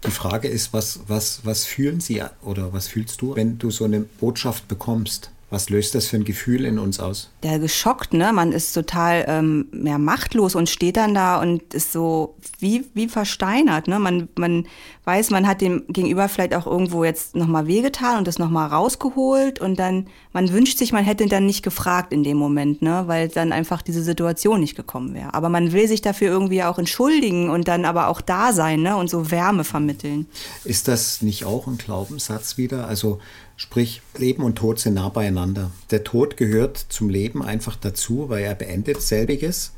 Die 0.06 0.10
Frage 0.10 0.48
ist, 0.48 0.72
was, 0.72 1.00
was, 1.08 1.40
was 1.44 1.64
fühlen 1.64 2.00
Sie 2.00 2.22
oder 2.42 2.72
was 2.72 2.86
fühlst 2.88 3.20
du, 3.20 3.34
wenn 3.34 3.58
du 3.58 3.70
so 3.70 3.84
eine 3.84 4.00
Botschaft 4.00 4.68
bekommst? 4.68 5.30
Was 5.50 5.70
löst 5.70 5.94
das 5.94 6.08
für 6.08 6.16
ein 6.16 6.24
Gefühl 6.24 6.66
in 6.66 6.78
uns 6.78 7.00
aus? 7.00 7.30
Ja, 7.42 7.56
geschockt, 7.56 8.12
ne? 8.12 8.34
Man 8.34 8.52
ist 8.52 8.74
total 8.74 9.24
ähm, 9.26 9.68
ja, 9.72 9.96
machtlos 9.96 10.54
und 10.54 10.68
steht 10.68 10.98
dann 10.98 11.14
da 11.14 11.40
und 11.40 11.72
ist 11.72 11.90
so 11.90 12.34
wie, 12.58 12.84
wie 12.92 13.08
versteinert, 13.08 13.88
ne? 13.88 13.98
Man, 13.98 14.28
man 14.36 14.66
weiß, 15.04 15.30
man 15.30 15.46
hat 15.46 15.62
dem 15.62 15.84
Gegenüber 15.88 16.28
vielleicht 16.28 16.54
auch 16.54 16.66
irgendwo 16.66 17.02
jetzt 17.02 17.34
nochmal 17.34 17.66
wehgetan 17.66 18.18
und 18.18 18.28
das 18.28 18.38
nochmal 18.38 18.68
rausgeholt 18.68 19.58
und 19.58 19.78
dann, 19.78 20.08
man 20.34 20.52
wünscht 20.52 20.76
sich, 20.76 20.92
man 20.92 21.04
hätte 21.04 21.24
dann 21.26 21.46
nicht 21.46 21.62
gefragt 21.62 22.12
in 22.12 22.24
dem 22.24 22.36
Moment, 22.36 22.82
ne? 22.82 23.04
Weil 23.06 23.28
dann 23.28 23.52
einfach 23.52 23.80
diese 23.80 24.02
Situation 24.02 24.60
nicht 24.60 24.76
gekommen 24.76 25.14
wäre. 25.14 25.32
Aber 25.32 25.48
man 25.48 25.72
will 25.72 25.88
sich 25.88 26.02
dafür 26.02 26.28
irgendwie 26.28 26.62
auch 26.62 26.78
entschuldigen 26.78 27.48
und 27.48 27.68
dann 27.68 27.86
aber 27.86 28.08
auch 28.08 28.20
da 28.20 28.52
sein, 28.52 28.82
ne? 28.82 28.98
Und 28.98 29.08
so 29.08 29.30
Wärme 29.30 29.64
vermitteln. 29.64 30.26
Ist 30.64 30.88
das 30.88 31.22
nicht 31.22 31.46
auch 31.46 31.66
ein 31.66 31.78
Glaubenssatz 31.78 32.58
wieder? 32.58 32.86
Also 32.86 33.18
Sprich, 33.58 34.02
Leben 34.16 34.44
und 34.44 34.54
Tod 34.54 34.78
sind 34.78 34.94
nah 34.94 35.08
beieinander. 35.08 35.72
Der 35.90 36.04
Tod 36.04 36.36
gehört 36.36 36.78
zum 36.78 37.10
Leben 37.10 37.42
einfach 37.42 37.74
dazu, 37.74 38.28
weil 38.28 38.44
er 38.44 38.54
beendet 38.54 39.02
selbiges. 39.02 39.72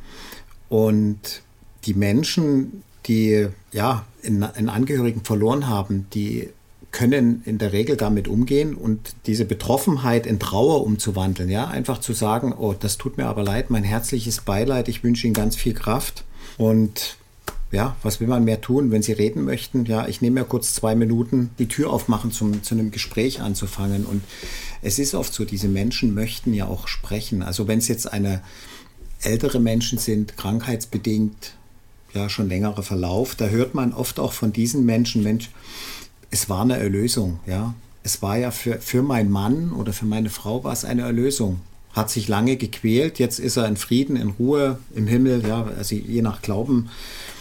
Und 0.69 1.41
die 1.87 1.95
Menschen, 1.95 2.83
die 3.07 3.49
ja 3.73 4.05
einen 4.23 4.69
Angehörigen 4.69 5.25
verloren 5.25 5.67
haben, 5.67 6.07
die 6.13 6.51
können 6.93 7.43
in 7.47 7.57
der 7.57 7.73
Regel 7.73 7.97
damit 7.97 8.29
umgehen 8.29 8.75
und 8.75 9.15
diese 9.25 9.47
Betroffenheit 9.47 10.27
in 10.27 10.39
Trauer 10.39 10.85
umzuwandeln. 10.85 11.49
Ja, 11.49 11.69
einfach 11.69 12.01
zu 12.01 12.13
sagen, 12.13 12.53
oh, 12.53 12.75
das 12.79 12.99
tut 12.99 13.17
mir 13.17 13.29
aber 13.29 13.43
leid, 13.43 13.71
mein 13.71 13.85
herzliches 13.85 14.43
Beileid, 14.43 14.89
ich 14.91 15.03
wünsche 15.03 15.27
Ihnen 15.27 15.33
ganz 15.33 15.57
viel 15.57 15.73
Kraft. 15.73 16.25
Und 16.59 17.17
ja, 17.73 17.97
was 18.03 18.21
will 18.21 18.27
man 18.27 18.45
mehr 18.45 18.61
tun, 18.61 18.91
wenn 18.91 19.03
Sie 19.03 19.13
reden 19.13 19.45
möchten? 19.45 19.85
Ja, 19.85 20.09
ich 20.09 20.21
nehme 20.21 20.41
ja 20.41 20.45
kurz 20.45 20.75
zwei 20.75 20.95
Minuten, 20.95 21.51
die 21.59 21.69
Tür 21.69 21.91
aufmachen, 21.91 22.33
zum, 22.33 22.63
zu 22.63 22.75
einem 22.75 22.91
Gespräch 22.91 23.41
anzufangen. 23.41 24.05
Und 24.05 24.23
es 24.83 24.99
ist 24.99 25.15
oft 25.15 25.33
so, 25.33 25.45
diese 25.45 25.69
Menschen 25.69 26.15
möchten 26.15 26.53
ja 26.53 26.67
auch 26.67 26.89
sprechen. 26.89 27.43
Also 27.43 27.69
wenn 27.69 27.79
es 27.79 27.87
jetzt 27.87 28.13
eine 28.13 28.43
ältere 29.23 29.61
Menschen 29.61 29.99
sind, 29.99 30.37
krankheitsbedingt, 30.37 31.55
ja, 32.13 32.29
schon 32.29 32.49
längerer 32.49 32.83
Verlauf, 32.83 33.37
da 33.37 33.47
hört 33.47 33.75
man 33.75 33.93
oft 33.93 34.19
auch 34.19 34.33
von 34.33 34.53
diesen 34.53 34.85
Menschen, 34.85 35.23
Mensch, 35.23 35.51
es 36.33 36.49
war 36.49 36.63
eine 36.63 36.77
Erlösung, 36.77 37.39
ja. 37.47 37.75
Es 38.03 38.23
war 38.23 38.39
ja 38.39 38.51
für, 38.51 38.81
für 38.81 39.03
meinen 39.03 39.31
Mann 39.31 39.73
oder 39.73 39.93
für 39.93 40.07
meine 40.07 40.31
Frau 40.31 40.65
war 40.65 40.73
es 40.73 40.85
eine 40.85 41.03
Erlösung 41.03 41.61
hat 41.93 42.09
sich 42.09 42.29
lange 42.29 42.57
gequält, 42.57 43.19
jetzt 43.19 43.41
ist 43.41 43.57
er 43.57 43.67
in 43.67 43.77
Frieden, 43.77 44.17
in 44.17 44.31
Ruhe, 44.31 44.79
im 44.95 45.07
Himmel, 45.07 45.45
ja, 45.47 45.65
also 45.65 45.95
je 45.97 46.23
nach 46.23 46.41
Glauben 46.41 46.89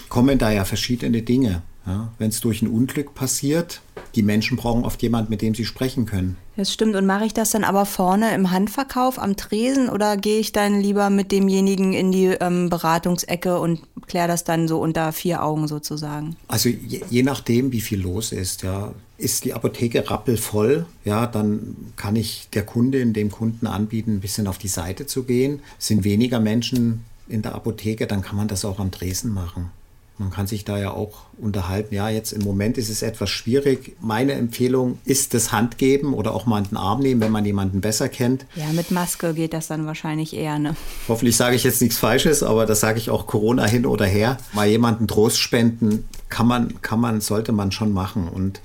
kommen 0.09 0.37
da 0.37 0.51
ja 0.51 0.65
verschiedene 0.65 1.21
Dinge. 1.21 1.61
Ja, 1.85 2.11
Wenn 2.17 2.29
es 2.29 2.39
durch 2.41 2.61
ein 2.61 2.67
Unglück 2.67 3.15
passiert, 3.15 3.81
die 4.15 4.21
Menschen 4.21 4.57
brauchen 4.57 4.85
oft 4.85 5.01
jemanden, 5.01 5.31
mit 5.31 5.41
dem 5.41 5.55
sie 5.55 5.65
sprechen 5.65 6.05
können. 6.05 6.37
Das 6.55 6.73
stimmt. 6.73 6.95
Und 6.95 7.05
mache 7.05 7.25
ich 7.25 7.33
das 7.33 7.51
dann 7.51 7.63
aber 7.63 7.85
vorne 7.85 8.33
im 8.35 8.51
Handverkauf 8.51 9.17
am 9.17 9.37
Tresen 9.37 9.89
oder 9.89 10.17
gehe 10.17 10.39
ich 10.39 10.51
dann 10.51 10.81
lieber 10.81 11.09
mit 11.09 11.31
demjenigen 11.31 11.93
in 11.93 12.11
die 12.11 12.27
ähm, 12.27 12.69
Beratungsecke 12.69 13.59
und 13.59 13.81
kläre 14.07 14.27
das 14.27 14.43
dann 14.43 14.67
so 14.67 14.79
unter 14.79 15.13
vier 15.13 15.43
Augen 15.43 15.67
sozusagen? 15.67 16.35
Also 16.47 16.69
je, 16.69 17.01
je, 17.09 17.23
nachdem, 17.23 17.71
wie 17.71 17.81
viel 17.81 18.01
los 18.01 18.31
ist, 18.31 18.63
ja. 18.63 18.93
Ist 19.17 19.43
die 19.43 19.53
Apotheke 19.53 20.09
rappelvoll, 20.09 20.85
ja, 21.03 21.27
dann 21.27 21.75
kann 21.97 22.15
ich 22.15 22.47
der 22.53 22.65
Kundin, 22.65 23.11
dem 23.11 23.29
Kunden 23.29 23.67
anbieten, 23.67 24.13
ein 24.13 24.19
bisschen 24.21 24.47
auf 24.47 24.57
die 24.57 24.69
Seite 24.69 25.07
zu 25.07 25.23
gehen. 25.23 25.59
Sind 25.77 26.05
weniger 26.05 26.39
Menschen 26.39 27.03
in 27.27 27.41
der 27.41 27.53
Apotheke, 27.53 28.07
dann 28.07 28.21
kann 28.21 28.37
man 28.37 28.47
das 28.47 28.63
auch 28.63 28.79
am 28.79 28.91
Tresen 28.91 29.33
machen. 29.33 29.71
Man 30.19 30.31
kann 30.31 30.47
sich 30.47 30.65
da 30.65 30.77
ja 30.77 30.91
auch 30.91 31.21
unterhalten. 31.37 31.95
Ja, 31.95 32.09
jetzt 32.09 32.33
im 32.33 32.43
Moment 32.43 32.77
ist 32.77 32.89
es 32.89 33.01
etwas 33.01 33.29
schwierig. 33.29 33.95
Meine 34.01 34.33
Empfehlung 34.33 34.99
ist 35.05 35.33
das 35.33 35.53
Handgeben 35.53 36.13
oder 36.13 36.33
auch 36.33 36.45
mal 36.45 36.61
einen 36.61 36.75
Arm 36.75 36.99
nehmen, 36.99 37.21
wenn 37.21 37.31
man 37.31 37.45
jemanden 37.45 37.79
besser 37.79 38.09
kennt. 38.09 38.45
Ja, 38.55 38.65
mit 38.73 38.91
Maske 38.91 39.33
geht 39.33 39.53
das 39.53 39.67
dann 39.67 39.85
wahrscheinlich 39.85 40.35
eher, 40.35 40.59
ne? 40.59 40.75
Hoffentlich 41.07 41.37
sage 41.37 41.55
ich 41.55 41.63
jetzt 41.63 41.81
nichts 41.81 41.97
Falsches, 41.97 42.43
aber 42.43 42.65
das 42.65 42.81
sage 42.81 42.99
ich 42.99 43.09
auch 43.09 43.27
Corona 43.27 43.65
hin 43.65 43.85
oder 43.85 44.05
her. 44.05 44.37
Mal 44.51 44.67
jemanden 44.67 45.07
Trost 45.07 45.39
spenden 45.39 46.03
kann 46.27 46.47
man, 46.47 46.81
kann 46.81 46.99
man, 46.99 47.21
sollte 47.21 47.53
man 47.53 47.71
schon 47.71 47.93
machen. 47.93 48.27
Und, 48.27 48.59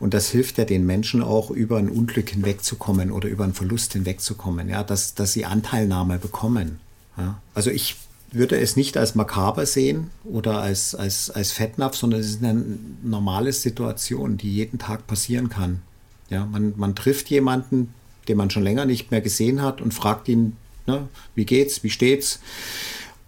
und 0.00 0.12
das 0.12 0.28
hilft 0.28 0.58
ja 0.58 0.64
den 0.64 0.86
Menschen 0.86 1.22
auch, 1.22 1.50
über 1.50 1.78
ein 1.78 1.88
Unglück 1.88 2.30
hinwegzukommen 2.30 3.12
oder 3.12 3.28
über 3.28 3.44
einen 3.44 3.54
Verlust 3.54 3.92
hinwegzukommen. 3.92 4.68
Ja, 4.68 4.82
dass, 4.82 5.14
dass 5.14 5.32
sie 5.32 5.44
Anteilnahme 5.44 6.18
bekommen. 6.18 6.80
Ja? 7.16 7.40
Also 7.54 7.70
ich 7.70 7.94
würde 8.32 8.58
es 8.58 8.76
nicht 8.76 8.96
als 8.96 9.14
makaber 9.14 9.66
sehen 9.66 10.10
oder 10.24 10.60
als, 10.60 10.94
als, 10.94 11.30
als 11.30 11.52
Fettnapf, 11.52 11.96
sondern 11.96 12.20
es 12.20 12.28
ist 12.28 12.44
eine 12.44 12.62
normale 13.02 13.52
Situation, 13.52 14.36
die 14.36 14.52
jeden 14.52 14.78
Tag 14.78 15.06
passieren 15.06 15.48
kann. 15.48 15.82
Ja, 16.30 16.44
man, 16.44 16.74
man 16.76 16.94
trifft 16.94 17.30
jemanden, 17.30 17.94
den 18.28 18.36
man 18.36 18.50
schon 18.50 18.64
länger 18.64 18.84
nicht 18.84 19.10
mehr 19.10 19.20
gesehen 19.20 19.62
hat 19.62 19.80
und 19.80 19.94
fragt 19.94 20.28
ihn, 20.28 20.56
ne, 20.86 21.08
wie 21.34 21.46
geht's, 21.46 21.82
wie 21.82 21.90
steht's? 21.90 22.40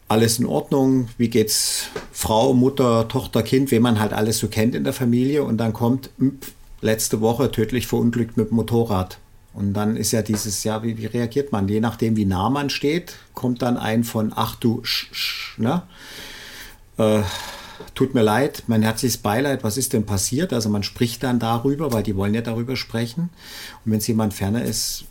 Alles 0.08 0.38
in 0.38 0.46
Ordnung, 0.46 1.08
wie 1.18 1.28
geht's 1.28 1.88
Frau, 2.12 2.54
Mutter, 2.54 3.08
Tochter, 3.08 3.42
Kind, 3.42 3.70
wen 3.70 3.82
man 3.82 4.00
halt 4.00 4.12
alles 4.12 4.38
so 4.38 4.48
kennt 4.48 4.74
in 4.74 4.84
der 4.84 4.94
Familie 4.94 5.44
und 5.44 5.58
dann 5.58 5.72
kommt 5.72 6.10
hm, 6.18 6.38
letzte 6.80 7.20
Woche 7.20 7.50
tödlich 7.50 7.86
verunglückt 7.86 8.36
mit 8.36 8.50
dem 8.50 8.56
Motorrad. 8.56 9.18
Und 9.54 9.74
dann 9.74 9.96
ist 9.96 10.12
ja 10.12 10.22
dieses, 10.22 10.62
ja, 10.64 10.82
wie, 10.82 10.96
wie 10.98 11.06
reagiert 11.06 11.52
man? 11.52 11.68
Je 11.68 11.80
nachdem, 11.80 12.16
wie 12.16 12.24
nah 12.24 12.50
man 12.50 12.70
steht, 12.70 13.16
kommt 13.34 13.62
dann 13.62 13.76
ein 13.76 14.04
von, 14.04 14.32
ach 14.34 14.56
du, 14.56 14.80
sch, 14.84 15.08
sch, 15.12 15.58
ne? 15.58 15.82
Äh, 16.96 17.22
tut 17.94 18.14
mir 18.14 18.22
leid, 18.22 18.64
mein 18.66 18.82
herzliches 18.82 19.18
Beileid, 19.18 19.64
was 19.64 19.76
ist 19.76 19.92
denn 19.92 20.06
passiert? 20.06 20.52
Also 20.52 20.68
man 20.68 20.82
spricht 20.82 21.22
dann 21.22 21.38
darüber, 21.38 21.92
weil 21.92 22.02
die 22.02 22.16
wollen 22.16 22.34
ja 22.34 22.40
darüber 22.40 22.76
sprechen. 22.76 23.30
Und 23.84 23.92
wenn 23.92 23.98
es 23.98 24.06
jemand 24.06 24.34
ferner 24.34 24.64
ist, 24.64 25.04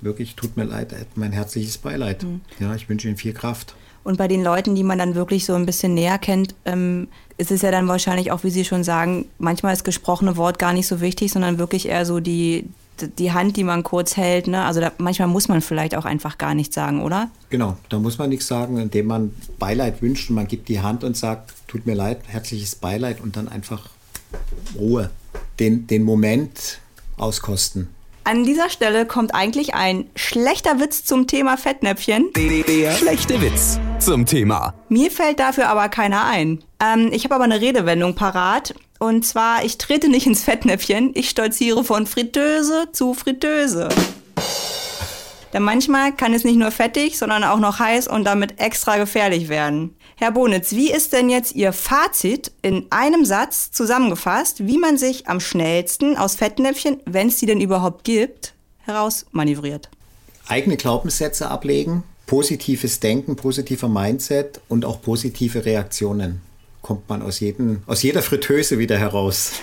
wirklich 0.00 0.34
tut 0.34 0.56
mir 0.56 0.64
leid, 0.64 0.94
mein 1.14 1.32
herzliches 1.32 1.78
Beileid. 1.78 2.22
Mhm. 2.22 2.40
Ja, 2.58 2.74
ich 2.74 2.88
wünsche 2.88 3.08
Ihnen 3.08 3.16
viel 3.16 3.32
Kraft. 3.32 3.74
Und 4.04 4.18
bei 4.18 4.28
den 4.28 4.44
Leuten, 4.44 4.74
die 4.74 4.84
man 4.84 4.98
dann 4.98 5.14
wirklich 5.14 5.44
so 5.44 5.54
ein 5.54 5.66
bisschen 5.66 5.94
näher 5.94 6.18
kennt, 6.18 6.54
ähm, 6.64 7.08
ist 7.38 7.50
es 7.50 7.62
ja 7.62 7.70
dann 7.70 7.88
wahrscheinlich 7.88 8.30
auch, 8.30 8.44
wie 8.44 8.50
Sie 8.50 8.64
schon 8.64 8.84
sagen, 8.84 9.26
manchmal 9.38 9.72
ist 9.72 9.84
gesprochene 9.84 10.36
Wort 10.36 10.58
gar 10.58 10.72
nicht 10.72 10.86
so 10.86 11.00
wichtig, 11.00 11.32
sondern 11.32 11.58
wirklich 11.58 11.88
eher 11.88 12.06
so 12.06 12.20
die, 12.20 12.68
die 13.02 13.32
Hand, 13.32 13.56
die 13.56 13.64
man 13.64 13.82
kurz 13.82 14.16
hält. 14.16 14.46
Ne? 14.46 14.64
Also 14.64 14.80
da, 14.80 14.92
manchmal 14.98 15.28
muss 15.28 15.48
man 15.48 15.60
vielleicht 15.60 15.94
auch 15.94 16.04
einfach 16.04 16.38
gar 16.38 16.54
nichts 16.54 16.74
sagen, 16.74 17.02
oder? 17.02 17.30
Genau, 17.50 17.76
da 17.88 17.98
muss 17.98 18.18
man 18.18 18.28
nichts 18.30 18.46
sagen, 18.46 18.78
indem 18.78 19.06
man 19.06 19.34
Beileid 19.58 20.02
wünscht 20.02 20.30
und 20.30 20.36
man 20.36 20.46
gibt 20.46 20.68
die 20.68 20.80
Hand 20.80 21.04
und 21.04 21.16
sagt, 21.16 21.54
tut 21.68 21.86
mir 21.86 21.94
leid, 21.94 22.20
herzliches 22.26 22.74
Beileid 22.74 23.20
und 23.20 23.36
dann 23.36 23.48
einfach 23.48 23.88
Ruhe. 24.78 25.10
Den, 25.58 25.86
den 25.86 26.02
Moment 26.02 26.80
auskosten. 27.16 27.88
An 28.24 28.42
dieser 28.42 28.70
Stelle 28.70 29.06
kommt 29.06 29.34
eigentlich 29.34 29.74
ein 29.74 30.10
schlechter 30.16 30.80
Witz 30.80 31.04
zum 31.04 31.28
Thema 31.28 31.56
Fettnäpfchen. 31.56 32.32
Der 32.34 32.90
schlechte 32.92 33.40
Witz 33.40 33.78
zum 34.00 34.26
Thema. 34.26 34.74
Mir 34.88 35.12
fällt 35.12 35.38
dafür 35.38 35.68
aber 35.68 35.88
keiner 35.88 36.24
ein. 36.24 36.64
Ähm, 36.80 37.10
ich 37.12 37.24
habe 37.24 37.34
aber 37.34 37.44
eine 37.44 37.60
Redewendung 37.60 38.14
parat 38.14 38.74
und 38.98 39.24
zwar, 39.26 39.64
ich 39.64 39.78
trete 39.78 40.08
nicht 40.08 40.26
ins 40.26 40.44
Fettnäpfchen, 40.44 41.12
ich 41.14 41.30
stolziere 41.30 41.84
von 41.84 42.06
Fritteuse 42.06 42.88
zu 42.92 43.14
Fritteuse. 43.14 43.88
Denn 45.52 45.62
manchmal 45.62 46.14
kann 46.14 46.34
es 46.34 46.44
nicht 46.44 46.56
nur 46.56 46.70
fettig, 46.70 47.18
sondern 47.18 47.44
auch 47.44 47.58
noch 47.58 47.78
heiß 47.78 48.08
und 48.08 48.24
damit 48.24 48.60
extra 48.60 48.96
gefährlich 48.96 49.48
werden. 49.48 49.96
Herr 50.16 50.32
Bonitz, 50.32 50.72
wie 50.72 50.90
ist 50.90 51.12
denn 51.12 51.28
jetzt 51.28 51.54
Ihr 51.54 51.72
Fazit 51.72 52.52
in 52.62 52.86
einem 52.90 53.24
Satz 53.24 53.70
zusammengefasst, 53.70 54.66
wie 54.66 54.78
man 54.78 54.96
sich 54.96 55.28
am 55.28 55.40
schnellsten 55.40 56.16
aus 56.16 56.36
Fettnäpfchen, 56.36 57.00
wenn 57.04 57.28
es 57.28 57.36
die 57.36 57.46
denn 57.46 57.60
überhaupt 57.60 58.04
gibt, 58.04 58.54
herausmanövriert? 58.80 59.90
Eigene 60.48 60.76
Glaubenssätze 60.76 61.50
ablegen, 61.50 62.02
positives 62.26 63.00
Denken, 63.00 63.36
positiver 63.36 63.88
Mindset 63.88 64.60
und 64.68 64.84
auch 64.84 65.02
positive 65.02 65.64
Reaktionen 65.64 66.40
kommt 66.86 67.08
man 67.08 67.20
aus, 67.20 67.40
jedem, 67.40 67.82
aus 67.86 68.04
jeder 68.04 68.22
Fritteuse 68.22 68.78
wieder 68.78 68.96
heraus. 68.96 69.54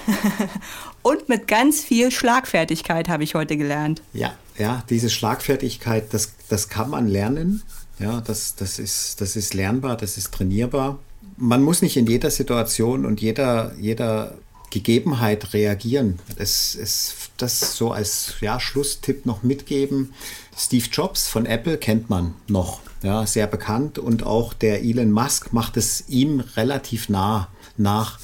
Und 1.03 1.29
mit 1.29 1.47
ganz 1.47 1.81
viel 1.81 2.11
Schlagfertigkeit 2.11 3.07
habe 3.07 3.23
ich 3.23 3.33
heute 3.33 3.55
gelernt. 3.55 4.01
Ja, 4.11 4.33
ja, 4.57 4.83
diese 4.89 5.09
Schlagfertigkeit, 5.09 6.13
das, 6.13 6.33
das 6.49 6.67
kann 6.67 6.89
man 6.89 7.07
lernen. 7.07 7.63
Ja, 7.97 8.19
das, 8.19 8.55
das, 8.55 8.77
ist, 8.77 9.21
das 9.21 9.37
ist 9.37 9.53
lernbar, 9.53 9.95
das 9.95 10.17
ist 10.17 10.33
trainierbar. 10.33 10.99
Man 11.37 11.63
muss 11.63 11.81
nicht 11.81 11.95
in 11.95 12.07
jeder 12.07 12.29
Situation 12.29 13.05
und 13.05 13.21
jeder, 13.21 13.73
jeder 13.79 14.35
Gegebenheit 14.69 15.53
reagieren. 15.53 16.19
Es 16.35 16.75
ist 16.75 17.31
das 17.37 17.77
so 17.77 17.93
als 17.93 18.33
ja, 18.41 18.59
Schlusstipp 18.59 19.25
noch 19.25 19.43
mitgeben. 19.43 20.13
Steve 20.55 20.87
Jobs 20.91 21.27
von 21.27 21.45
Apple 21.45 21.77
kennt 21.77 22.09
man 22.09 22.35
noch 22.47 22.81
ja, 23.01 23.25
sehr 23.25 23.47
bekannt 23.47 23.99
und 23.99 24.25
auch 24.25 24.53
der 24.53 24.83
Elon 24.83 25.11
Musk 25.11 25.51
macht 25.53 25.77
es 25.77 26.07
ihm 26.09 26.39
relativ 26.55 27.09
nah 27.09 27.49
nach. 27.77 28.19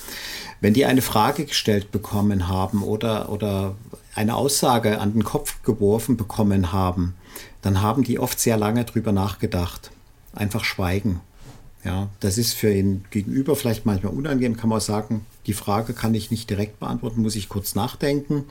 Wenn 0.61 0.73
die 0.73 0.85
eine 0.85 1.01
Frage 1.01 1.45
gestellt 1.45 1.91
bekommen 1.91 2.47
haben 2.47 2.83
oder, 2.83 3.29
oder 3.29 3.75
eine 4.15 4.35
Aussage 4.35 4.99
an 4.99 5.13
den 5.13 5.23
Kopf 5.23 5.63
geworfen 5.63 6.17
bekommen 6.17 6.71
haben, 6.71 7.15
dann 7.61 7.81
haben 7.81 8.03
die 8.03 8.19
oft 8.19 8.39
sehr 8.39 8.57
lange 8.57 8.85
drüber 8.85 9.11
nachgedacht. 9.11 9.91
Einfach 10.33 10.63
schweigen. 10.63 11.21
Ja, 11.83 12.09
das 12.19 12.37
ist 12.37 12.53
für 12.53 12.71
ihn 12.71 13.05
gegenüber 13.09 13.55
vielleicht 13.55 13.85
manchmal 13.85 14.13
unangenehm, 14.13 14.57
kann 14.57 14.69
man 14.69 14.81
sagen, 14.81 15.25
die 15.47 15.53
Frage 15.53 15.93
kann 15.93 16.13
ich 16.13 16.29
nicht 16.29 16.49
direkt 16.49 16.79
beantworten, 16.79 17.21
muss 17.21 17.37
ich 17.37 17.47
kurz 17.47 17.73
nachdenken. 17.73 18.43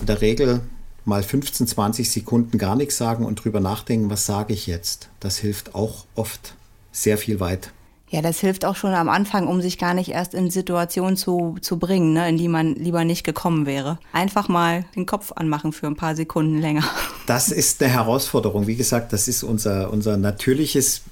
In 0.00 0.06
der 0.06 0.20
Regel 0.20 0.60
mal 1.04 1.22
15, 1.22 1.66
20 1.66 2.10
Sekunden 2.10 2.58
gar 2.58 2.76
nichts 2.76 2.96
sagen 2.96 3.24
und 3.24 3.36
drüber 3.36 3.60
nachdenken, 3.60 4.10
was 4.10 4.26
sage 4.26 4.52
ich 4.52 4.66
jetzt. 4.66 5.08
Das 5.20 5.38
hilft 5.38 5.74
auch 5.74 6.04
oft 6.14 6.54
sehr 6.92 7.18
viel 7.18 7.40
weit. 7.40 7.72
Ja, 8.12 8.20
das 8.20 8.40
hilft 8.40 8.66
auch 8.66 8.76
schon 8.76 8.92
am 8.92 9.08
Anfang, 9.08 9.48
um 9.48 9.62
sich 9.62 9.78
gar 9.78 9.94
nicht 9.94 10.10
erst 10.10 10.34
in 10.34 10.50
Situationen 10.50 11.16
zu, 11.16 11.56
zu 11.62 11.78
bringen, 11.78 12.12
ne, 12.12 12.28
in 12.28 12.36
die 12.36 12.48
man 12.48 12.74
lieber 12.74 13.04
nicht 13.04 13.24
gekommen 13.24 13.64
wäre. 13.64 13.98
Einfach 14.12 14.48
mal 14.48 14.84
den 14.94 15.06
Kopf 15.06 15.32
anmachen 15.34 15.72
für 15.72 15.86
ein 15.86 15.96
paar 15.96 16.14
Sekunden 16.14 16.60
länger. 16.60 16.84
Das 17.24 17.50
ist 17.50 17.80
eine 17.80 17.92
Herausforderung. 17.92 18.66
Wie 18.66 18.74
gesagt, 18.74 19.12
das 19.12 19.28
ist 19.28 19.44
unser, 19.44 19.92
unser 19.92 20.16
natürliches, 20.16 21.02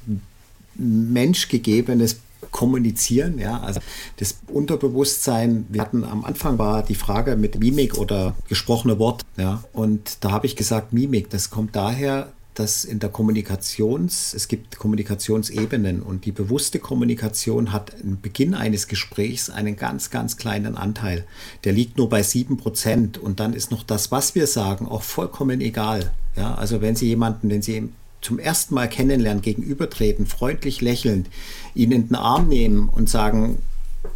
menschgegebenes 0.74 2.16
kommunizieren, 2.50 3.38
ja, 3.38 3.60
also 3.60 3.80
das 4.16 4.38
Unterbewusstsein, 4.48 5.66
wir 5.68 5.80
hatten 5.80 6.04
am 6.04 6.24
Anfang 6.24 6.58
war 6.58 6.82
die 6.82 6.94
Frage 6.94 7.36
mit 7.36 7.58
Mimik 7.58 7.98
oder 7.98 8.34
gesprochene 8.48 8.98
Wort, 8.98 9.22
ja, 9.36 9.64
und 9.72 10.24
da 10.24 10.30
habe 10.30 10.46
ich 10.46 10.56
gesagt, 10.56 10.92
Mimik, 10.92 11.30
das 11.30 11.50
kommt 11.50 11.76
daher, 11.76 12.32
dass 12.54 12.84
in 12.84 12.98
der 12.98 13.10
Kommunikations, 13.10 14.34
es 14.34 14.48
gibt 14.48 14.76
Kommunikationsebenen 14.76 16.02
und 16.02 16.24
die 16.24 16.32
bewusste 16.32 16.78
Kommunikation 16.78 17.72
hat 17.72 17.94
im 18.02 18.20
Beginn 18.20 18.54
eines 18.54 18.88
Gesprächs 18.88 19.50
einen 19.50 19.76
ganz, 19.76 20.10
ganz 20.10 20.36
kleinen 20.36 20.76
Anteil. 20.76 21.24
Der 21.64 21.72
liegt 21.72 21.96
nur 21.96 22.08
bei 22.08 22.22
sieben 22.22 22.56
Prozent 22.56 23.18
und 23.18 23.40
dann 23.40 23.54
ist 23.54 23.70
noch 23.70 23.82
das, 23.82 24.10
was 24.10 24.34
wir 24.34 24.46
sagen, 24.46 24.86
auch 24.86 25.02
vollkommen 25.02 25.60
egal. 25.60 26.12
Ja, 26.36 26.54
also 26.54 26.80
wenn 26.80 26.96
Sie 26.96 27.06
jemanden, 27.06 27.50
wenn 27.50 27.62
Sie 27.62 27.88
zum 28.20 28.38
ersten 28.38 28.74
Mal 28.74 28.88
kennenlernen, 28.88 29.42
gegenübertreten, 29.42 30.26
freundlich 30.26 30.80
lächelnd, 30.80 31.28
ihn 31.74 31.92
in 31.92 32.08
den 32.08 32.14
Arm 32.14 32.48
nehmen 32.48 32.88
und 32.88 33.08
sagen, 33.08 33.58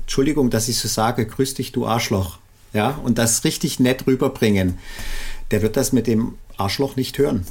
Entschuldigung, 0.01 0.51
dass 0.51 0.69
ich 0.69 0.79
so 0.79 0.89
sage, 0.89 1.27
grüß 1.27 1.55
dich, 1.55 1.73
du 1.73 1.87
Arschloch. 1.87 2.39
Ja, 2.73 2.91
und 3.05 3.19
das 3.19 3.45
richtig 3.45 3.79
nett 3.79 4.07
rüberbringen. 4.07 4.79
Der 5.51 5.63
wird 5.63 5.77
das 5.77 5.93
mit 5.93 6.07
dem 6.07 6.35
Arschloch 6.57 6.97
nicht 6.97 7.19
hören. 7.19 7.47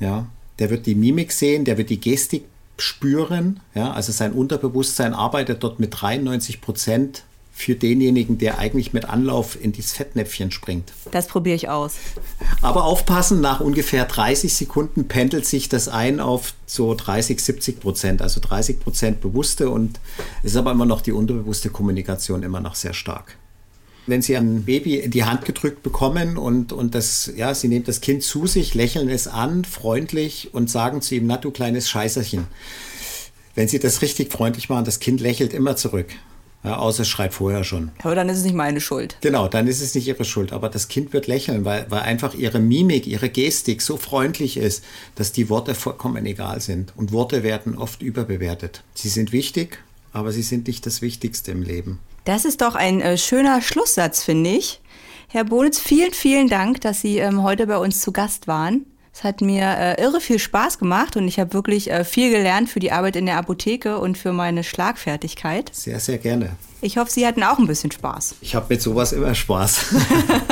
Ja, 0.00 0.26
der 0.58 0.70
wird 0.70 0.86
die 0.86 0.94
Mimik 0.94 1.32
sehen, 1.32 1.64
der 1.64 1.78
wird 1.78 1.90
die 1.90 2.00
Gestik 2.00 2.44
spüren. 2.76 3.60
Ja, 3.74 3.92
also 3.92 4.12
sein 4.12 4.32
Unterbewusstsein 4.32 5.14
arbeitet 5.14 5.62
dort 5.62 5.80
mit 5.80 5.94
93 5.98 6.60
Prozent 6.60 7.24
für 7.60 7.74
denjenigen, 7.74 8.38
der 8.38 8.58
eigentlich 8.58 8.94
mit 8.94 9.04
Anlauf 9.04 9.62
in 9.62 9.72
dieses 9.72 9.92
Fettnäpfchen 9.92 10.50
springt. 10.50 10.92
Das 11.10 11.26
probiere 11.26 11.54
ich 11.54 11.68
aus. 11.68 11.96
Aber 12.62 12.84
aufpassen, 12.84 13.42
nach 13.42 13.60
ungefähr 13.60 14.06
30 14.06 14.54
Sekunden 14.54 15.08
pendelt 15.08 15.44
sich 15.44 15.68
das 15.68 15.88
ein 15.88 16.20
auf 16.20 16.54
so 16.64 16.94
30, 16.94 17.38
70 17.38 17.80
Prozent. 17.80 18.22
Also 18.22 18.40
30 18.40 18.80
Prozent 18.80 19.20
bewusste 19.20 19.68
und 19.68 20.00
es 20.42 20.52
ist 20.52 20.56
aber 20.56 20.70
immer 20.70 20.86
noch 20.86 21.02
die 21.02 21.12
unterbewusste 21.12 21.68
Kommunikation 21.68 22.42
immer 22.42 22.60
noch 22.60 22.74
sehr 22.74 22.94
stark. 22.94 23.36
Wenn 24.06 24.22
Sie 24.22 24.36
ein 24.36 24.64
Baby 24.64 24.96
in 24.96 25.10
die 25.10 25.24
Hand 25.24 25.44
gedrückt 25.44 25.82
bekommen 25.82 26.38
und, 26.38 26.72
und 26.72 26.94
das, 26.94 27.30
ja, 27.36 27.54
Sie 27.54 27.68
nehmen 27.68 27.84
das 27.84 28.00
Kind 28.00 28.22
zu 28.22 28.46
sich, 28.46 28.74
lächeln 28.74 29.10
es 29.10 29.28
an, 29.28 29.66
freundlich 29.66 30.54
und 30.54 30.70
sagen 30.70 31.02
zu 31.02 31.14
ihm, 31.14 31.26
na 31.26 31.36
du 31.36 31.50
kleines 31.50 31.90
Scheißerchen. 31.90 32.46
Wenn 33.54 33.68
Sie 33.68 33.78
das 33.78 34.00
richtig 34.00 34.32
freundlich 34.32 34.70
machen, 34.70 34.86
das 34.86 34.98
Kind 34.98 35.20
lächelt 35.20 35.52
immer 35.52 35.76
zurück. 35.76 36.06
Ja, 36.62 36.76
außer 36.76 37.02
es 37.02 37.08
schreit 37.08 37.32
vorher 37.32 37.64
schon. 37.64 37.90
Aber 38.02 38.14
dann 38.14 38.28
ist 38.28 38.38
es 38.38 38.44
nicht 38.44 38.54
meine 38.54 38.80
Schuld. 38.80 39.16
Genau, 39.22 39.48
dann 39.48 39.66
ist 39.66 39.80
es 39.80 39.94
nicht 39.94 40.06
ihre 40.06 40.24
Schuld. 40.26 40.52
Aber 40.52 40.68
das 40.68 40.88
Kind 40.88 41.14
wird 41.14 41.26
lächeln, 41.26 41.64
weil, 41.64 41.86
weil 41.88 42.02
einfach 42.02 42.34
ihre 42.34 42.58
Mimik, 42.58 43.06
ihre 43.06 43.30
Gestik 43.30 43.80
so 43.80 43.96
freundlich 43.96 44.58
ist, 44.58 44.84
dass 45.14 45.32
die 45.32 45.48
Worte 45.48 45.74
vollkommen 45.74 46.26
egal 46.26 46.60
sind. 46.60 46.92
Und 46.96 47.12
Worte 47.12 47.42
werden 47.42 47.78
oft 47.78 48.02
überbewertet. 48.02 48.82
Sie 48.94 49.08
sind 49.08 49.32
wichtig, 49.32 49.78
aber 50.12 50.32
sie 50.32 50.42
sind 50.42 50.66
nicht 50.66 50.84
das 50.84 51.00
Wichtigste 51.00 51.50
im 51.50 51.62
Leben. 51.62 51.98
Das 52.26 52.44
ist 52.44 52.60
doch 52.60 52.74
ein 52.74 53.00
äh, 53.00 53.16
schöner 53.16 53.62
Schlusssatz, 53.62 54.22
finde 54.22 54.50
ich. 54.50 54.80
Herr 55.28 55.44
Bonitz, 55.44 55.78
vielen, 55.78 56.12
vielen 56.12 56.48
Dank, 56.48 56.80
dass 56.80 57.00
Sie 57.00 57.18
ähm, 57.18 57.42
heute 57.42 57.66
bei 57.66 57.78
uns 57.78 58.00
zu 58.00 58.12
Gast 58.12 58.48
waren. 58.48 58.84
Es 59.20 59.24
hat 59.24 59.42
mir 59.42 59.64
äh, 59.64 60.02
irre 60.02 60.18
viel 60.18 60.38
Spaß 60.38 60.78
gemacht 60.78 61.14
und 61.14 61.28
ich 61.28 61.38
habe 61.38 61.52
wirklich 61.52 61.90
äh, 61.90 62.04
viel 62.04 62.30
gelernt 62.30 62.70
für 62.70 62.80
die 62.80 62.90
Arbeit 62.90 63.16
in 63.16 63.26
der 63.26 63.36
Apotheke 63.36 63.98
und 63.98 64.16
für 64.16 64.32
meine 64.32 64.64
Schlagfertigkeit. 64.64 65.70
Sehr, 65.74 66.00
sehr 66.00 66.16
gerne. 66.16 66.52
Ich 66.80 66.96
hoffe, 66.96 67.10
Sie 67.10 67.26
hatten 67.26 67.42
auch 67.42 67.58
ein 67.58 67.66
bisschen 67.66 67.90
Spaß. 67.90 68.36
Ich 68.40 68.54
habe 68.54 68.64
mit 68.70 68.80
sowas 68.80 69.12
immer 69.12 69.34
Spaß. 69.34 69.94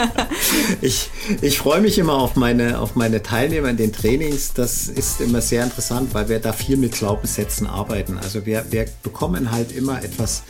ich, 0.83 1.09
ich 1.40 1.57
freue 1.57 1.81
mich 1.81 1.98
immer 1.98 2.18
auf 2.18 2.37
meine, 2.37 2.78
auf 2.78 2.94
meine 2.94 3.22
Teilnehmer 3.22 3.70
in 3.70 3.78
den 3.78 3.90
Trainings. 3.90 4.52
Das 4.52 4.88
ist 4.88 5.22
immer 5.22 5.40
sehr 5.40 5.64
interessant, 5.64 6.12
weil 6.12 6.28
wir 6.28 6.38
da 6.38 6.52
viel 6.52 6.76
mit 6.76 6.92
Glaubenssätzen 6.92 7.66
arbeiten. 7.66 8.18
Also 8.18 8.44
wir, 8.44 8.66
wir 8.68 8.85
bekommen 9.02 9.50
halt 9.50 9.72
immer 9.72 10.04
etwas 10.04 10.42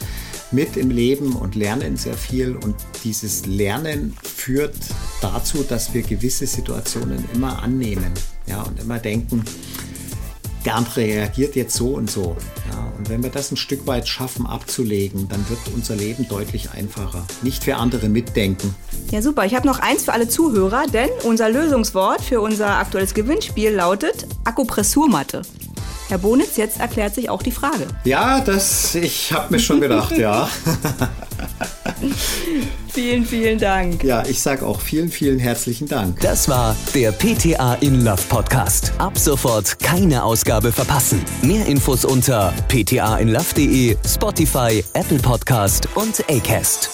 mit 0.51 0.77
im 0.77 0.91
Leben 0.91 1.35
und 1.37 1.55
lernen 1.55 1.97
sehr 1.97 2.15
viel. 2.15 2.57
Und 2.57 2.77
dieses 3.05 3.47
Lernen 3.47 4.17
führt 4.23 4.77
dazu, 5.21 5.63
dass 5.63 5.95
wir 5.95 6.03
gewisse 6.03 6.47
Situationen 6.47 7.25
immer 7.35 7.63
annehmen 7.63 8.13
ja, 8.47 8.63
und 8.63 8.81
immer 8.81 8.99
denken, 8.99 9.45
der 10.65 10.75
andere 10.75 11.01
reagiert 11.01 11.57
jetzt 11.57 11.75
so 11.75 11.95
und 11.95 12.11
so. 12.11 12.37
Ja, 12.71 12.93
und 12.99 13.09
wenn 13.09 13.23
wir 13.23 13.31
das 13.31 13.51
ein 13.51 13.57
Stück 13.57 13.87
weit 13.87 14.09
schaffen 14.09 14.47
abzulegen, 14.47 15.29
dann 15.29 15.49
wird 15.49 15.61
unser 15.75 15.97
Leben 15.97 16.29
deutlich 16.29 16.71
einfacher. 16.73 17.27
Nicht 17.43 17.65
für 17.65 17.77
andere 17.77 18.09
mitdenken. 18.09 18.75
Ja, 19.11 19.23
super. 19.23 19.47
Ich 19.47 19.55
habe 19.55 19.67
noch 19.67 19.79
eins 19.79 20.05
für 20.05 20.13
alle 20.13 20.29
Zuhörer, 20.29 20.85
denn 20.93 21.09
unser 21.23 21.49
Lösungswort 21.49 22.21
für 22.21 22.41
unser 22.41 22.77
aktuelles 22.77 23.15
Gewinnspiel 23.15 23.71
lautet 23.71 24.27
Akupressurmatte. 24.45 25.43
Herr 26.09 26.19
Bonitz, 26.19 26.57
jetzt 26.57 26.81
erklärt 26.81 27.15
sich 27.15 27.29
auch 27.29 27.43
die 27.43 27.51
Frage. 27.51 27.87
Ja, 28.05 28.41
das, 28.41 28.95
ich 28.95 29.31
habe 29.33 29.53
mir 29.53 29.61
schon 29.61 29.79
gedacht, 29.81 30.17
ja. 30.17 30.49
vielen, 32.89 33.27
vielen 33.27 33.59
Dank. 33.59 34.03
Ja, 34.05 34.25
ich 34.25 34.41
sage 34.41 34.65
auch 34.67 34.81
vielen, 34.81 35.11
vielen 35.11 35.39
herzlichen 35.39 35.87
Dank. 35.87 36.19
Das 36.21 36.49
war 36.49 36.75
der 36.95 37.13
PTA 37.13 37.75
in 37.75 38.05
Love 38.05 38.23
Podcast. 38.31 38.93
Ab 38.97 39.19
sofort 39.19 39.79
keine 39.81 40.25
Ausgabe 40.25 40.73
verpassen. 40.73 41.23
Mehr 41.43 41.67
Infos 41.67 42.07
unter 42.07 42.55
ptainlove.de, 42.69 43.97
Spotify, 44.07 44.83
Apple 44.95 45.19
Podcast 45.19 45.89
und 45.95 46.25
Acast. 46.31 46.91